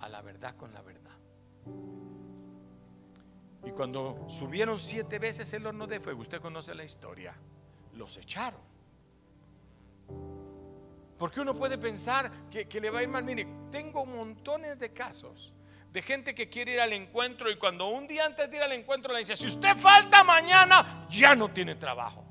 a 0.00 0.08
la 0.08 0.20
verdad 0.20 0.56
con 0.56 0.72
la 0.72 0.82
verdad. 0.82 1.16
Y 3.64 3.70
cuando 3.72 4.26
subieron 4.28 4.78
siete 4.78 5.18
veces 5.18 5.52
el 5.54 5.66
horno 5.66 5.86
de 5.86 5.98
fuego, 5.98 6.20
usted 6.20 6.40
conoce 6.40 6.74
la 6.74 6.84
historia, 6.84 7.34
los 7.94 8.16
echaron. 8.18 8.60
Porque 11.18 11.40
uno 11.40 11.54
puede 11.54 11.78
pensar 11.78 12.30
que, 12.50 12.68
que 12.68 12.80
le 12.80 12.90
va 12.90 13.00
a 13.00 13.02
ir 13.02 13.08
mal. 13.08 13.24
Mire, 13.24 13.46
tengo 13.70 14.04
montones 14.04 14.78
de 14.78 14.92
casos 14.92 15.54
de 15.92 16.02
gente 16.02 16.34
que 16.34 16.48
quiere 16.48 16.72
ir 16.72 16.80
al 16.80 16.92
encuentro 16.92 17.50
y 17.50 17.56
cuando 17.56 17.88
un 17.88 18.06
día 18.06 18.26
antes 18.26 18.50
de 18.50 18.56
ir 18.56 18.62
al 18.62 18.72
encuentro 18.72 19.12
le 19.12 19.20
dice, 19.20 19.36
si 19.36 19.46
usted 19.46 19.76
falta 19.76 20.22
mañana, 20.22 21.06
ya 21.08 21.34
no 21.34 21.50
tiene 21.50 21.74
trabajo. 21.74 22.24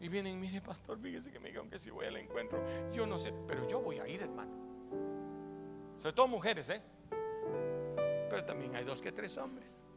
Y 0.00 0.08
vienen, 0.08 0.40
mire 0.40 0.60
pastor, 0.60 0.98
fíjese 0.98 1.30
que 1.30 1.38
me 1.38 1.48
dijeron 1.48 1.68
que 1.68 1.78
si 1.78 1.90
voy 1.90 2.06
al 2.06 2.16
encuentro, 2.16 2.62
yo 2.92 3.06
no 3.06 3.18
sé, 3.18 3.32
pero 3.46 3.68
yo 3.68 3.80
voy 3.80 3.98
a 3.98 4.08
ir 4.08 4.22
hermano. 4.22 4.52
Sobre 5.98 6.12
todo 6.14 6.28
mujeres, 6.28 6.68
¿eh? 6.70 6.82
Pero 8.30 8.44
también 8.44 8.74
hay 8.76 8.84
dos 8.84 9.02
que 9.02 9.12
tres 9.12 9.36
hombres. 9.36 9.88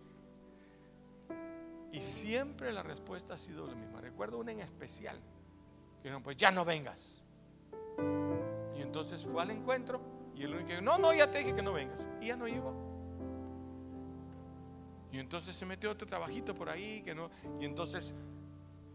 Y 1.94 2.02
siempre 2.02 2.74
la 2.74 2.84
respuesta 2.84 3.36
ha 3.36 3.38
sido 3.38 3.68
la 3.68 3.76
misma. 3.76 4.02
Recuerdo 4.02 4.40
una 4.40 4.52
en 4.52 4.60
especial. 4.60 5.22
No, 6.04 6.22
pues 6.22 6.36
ya 6.36 6.52
no 6.52 6.66
vengas. 6.66 7.24
Y 8.76 8.82
entonces 8.82 9.24
fue 9.24 9.42
al 9.42 9.52
encuentro 9.52 10.02
y 10.36 10.44
el 10.44 10.54
único 10.54 10.82
no, 10.82 10.98
no, 10.98 11.14
ya 11.14 11.30
te 11.30 11.40
dije 11.40 11.56
que 11.56 11.62
no 11.62 11.74
vengas. 11.74 12.00
Y 12.22 12.28
ya 12.28 12.36
no 12.36 12.48
iba. 12.48 12.72
Y 15.12 15.20
entonces 15.20 15.56
se 15.56 15.66
metió 15.66 15.92
otro 15.92 16.08
trabajito 16.08 16.56
por 16.56 16.70
ahí 16.70 17.02
que 17.04 17.14
no. 17.14 17.30
Y 17.60 17.66
entonces 17.66 18.14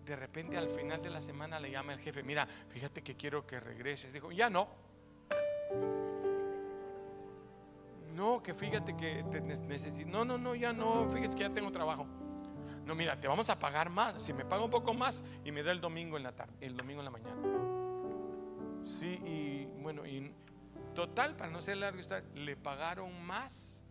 de 0.04 0.16
repente 0.16 0.56
al 0.56 0.68
final 0.70 1.02
de 1.02 1.10
la 1.10 1.20
semana 1.20 1.60
le 1.60 1.70
llama 1.70 1.92
el 1.92 2.00
jefe, 2.00 2.22
mira, 2.22 2.48
fíjate 2.70 3.02
que 3.02 3.14
quiero 3.14 3.46
que 3.46 3.60
regreses. 3.60 4.12
Dijo, 4.12 4.32
ya 4.32 4.50
no. 4.50 4.68
No, 8.16 8.42
que 8.42 8.52
fíjate 8.52 8.96
que 8.96 9.24
te 9.30 9.40
necesito. 9.40 10.08
No, 10.10 10.24
no, 10.24 10.38
no, 10.38 10.56
ya 10.56 10.72
no. 10.72 11.08
Fíjate 11.08 11.36
que 11.36 11.42
ya 11.42 11.50
tengo 11.50 11.70
trabajo. 11.70 12.04
No, 12.84 12.94
mira, 12.94 13.20
te 13.20 13.28
vamos 13.28 13.48
a 13.50 13.58
pagar 13.58 13.90
más. 13.90 14.20
Si 14.20 14.32
me 14.32 14.44
paga 14.44 14.64
un 14.64 14.70
poco 14.70 14.94
más 14.94 15.22
y 15.44 15.52
me 15.52 15.62
da 15.62 15.70
el 15.70 15.80
domingo 15.80 16.16
en 16.16 16.22
la 16.24 16.32
tarde, 16.32 16.54
el 16.62 16.76
domingo 16.76 17.00
en 17.00 17.04
la 17.04 17.10
mañana. 17.10 17.42
Sí, 18.82 19.20
y 19.24 19.66
bueno, 19.82 20.06
y 20.06 20.32
Total, 20.98 21.36
para 21.36 21.48
no 21.48 21.62
ser 21.62 21.76
largo, 21.76 22.00
le 22.34 22.56
pagaron 22.56 23.24
más 23.24 23.84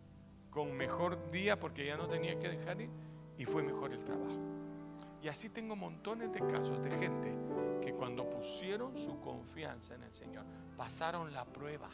con 0.50 0.76
mejor 0.76 1.30
día 1.30 1.58
porque 1.58 1.86
ya 1.86 1.96
no 1.96 2.06
tenía 2.06 2.38
que 2.38 2.50
dejar 2.50 2.82
ir 2.82 2.90
y 3.38 3.46
fue 3.46 3.62
mejor 3.62 3.94
el 3.94 4.04
trabajo. 4.04 4.36
Y 5.22 5.28
así 5.28 5.48
tengo 5.48 5.74
montones 5.74 6.30
de 6.34 6.40
casos 6.40 6.82
de 6.82 6.90
gente 6.90 7.34
que 7.80 7.94
cuando 7.94 8.28
pusieron 8.28 8.98
su 8.98 9.18
confianza 9.20 9.94
en 9.94 10.02
el 10.02 10.12
Señor, 10.12 10.44
pasaron 10.76 11.32
la 11.32 11.46
prueba. 11.46 11.88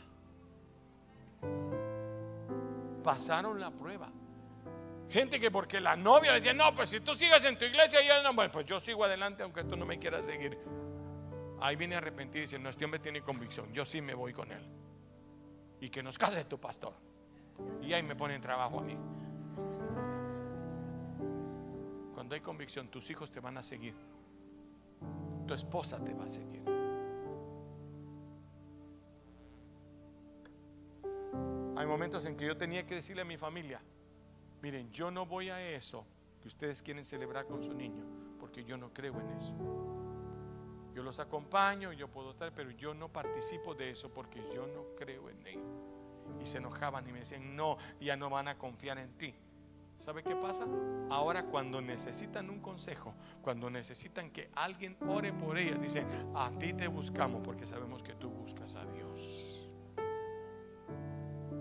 Pasaron 3.04 3.60
la 3.60 3.70
prueba. 3.70 4.10
Gente 5.10 5.38
que 5.38 5.48
porque 5.48 5.80
la 5.80 5.94
novia 5.94 6.32
le 6.32 6.38
decía, 6.38 6.54
no, 6.54 6.74
pues 6.74 6.88
si 6.88 6.98
tú 6.98 7.14
sigas 7.14 7.44
en 7.44 7.56
tu 7.56 7.66
iglesia, 7.66 8.00
yo 8.04 8.20
no, 8.20 8.34
bueno, 8.34 8.50
pues 8.50 8.66
yo 8.66 8.80
sigo 8.80 9.04
adelante 9.04 9.44
aunque 9.44 9.62
tú 9.62 9.76
no 9.76 9.86
me 9.86 9.96
quieras 9.96 10.26
seguir. 10.26 10.58
Ahí 11.60 11.76
viene 11.76 11.94
a 11.94 11.98
arrepentir 11.98 12.38
y 12.38 12.40
dice, 12.46 12.58
no, 12.58 12.68
este 12.68 12.84
hombre 12.84 12.98
tiene 12.98 13.22
convicción, 13.22 13.72
yo 13.72 13.84
sí 13.84 14.00
me 14.00 14.14
voy 14.14 14.32
con 14.32 14.50
él 14.50 14.83
y 15.84 15.90
que 15.90 16.02
nos 16.02 16.16
case 16.16 16.46
tu 16.46 16.58
pastor. 16.58 16.94
Y 17.82 17.92
ahí 17.92 18.02
me 18.02 18.16
ponen 18.16 18.40
trabajo 18.40 18.80
a 18.80 18.82
mí. 18.82 18.96
Cuando 22.14 22.34
hay 22.34 22.40
convicción, 22.40 22.88
tus 22.88 23.10
hijos 23.10 23.30
te 23.30 23.38
van 23.38 23.58
a 23.58 23.62
seguir. 23.62 23.94
Tu 25.46 25.52
esposa 25.52 26.02
te 26.02 26.14
va 26.14 26.24
a 26.24 26.28
seguir. 26.30 26.64
Hay 31.76 31.86
momentos 31.86 32.24
en 32.24 32.34
que 32.34 32.46
yo 32.46 32.56
tenía 32.56 32.86
que 32.86 32.94
decirle 32.94 33.20
a 33.20 33.26
mi 33.26 33.36
familia, 33.36 33.82
miren, 34.62 34.90
yo 34.90 35.10
no 35.10 35.26
voy 35.26 35.50
a 35.50 35.60
eso 35.60 36.06
que 36.40 36.48
ustedes 36.48 36.80
quieren 36.80 37.04
celebrar 37.04 37.46
con 37.46 37.62
su 37.62 37.74
niño, 37.74 38.06
porque 38.40 38.64
yo 38.64 38.78
no 38.78 38.90
creo 38.94 39.20
en 39.20 39.28
eso. 39.32 39.93
Yo 40.94 41.02
los 41.02 41.18
acompaño, 41.18 41.92
yo 41.92 42.08
puedo 42.08 42.30
estar, 42.30 42.52
pero 42.54 42.70
yo 42.70 42.94
no 42.94 43.08
participo 43.08 43.74
de 43.74 43.90
eso 43.90 44.10
porque 44.10 44.40
yo 44.54 44.66
no 44.68 44.94
creo 44.96 45.28
en 45.28 45.46
ello. 45.46 46.40
Y 46.40 46.46
se 46.46 46.58
enojaban 46.58 47.08
y 47.08 47.12
me 47.12 47.18
decían, 47.20 47.56
no, 47.56 47.76
ya 48.00 48.16
no 48.16 48.30
van 48.30 48.46
a 48.46 48.56
confiar 48.56 48.98
en 48.98 49.12
ti. 49.18 49.34
¿Sabe 49.98 50.22
qué 50.22 50.36
pasa? 50.36 50.66
Ahora 51.10 51.46
cuando 51.46 51.80
necesitan 51.80 52.48
un 52.50 52.60
consejo, 52.60 53.14
cuando 53.42 53.70
necesitan 53.70 54.30
que 54.30 54.50
alguien 54.54 54.96
ore 55.08 55.32
por 55.32 55.58
ellas, 55.58 55.80
dicen, 55.80 56.06
a 56.34 56.50
ti 56.50 56.72
te 56.74 56.88
buscamos 56.88 57.42
porque 57.42 57.66
sabemos 57.66 58.02
que 58.02 58.14
tú 58.14 58.28
buscas 58.30 58.74
a 58.76 58.84
Dios. 58.86 59.53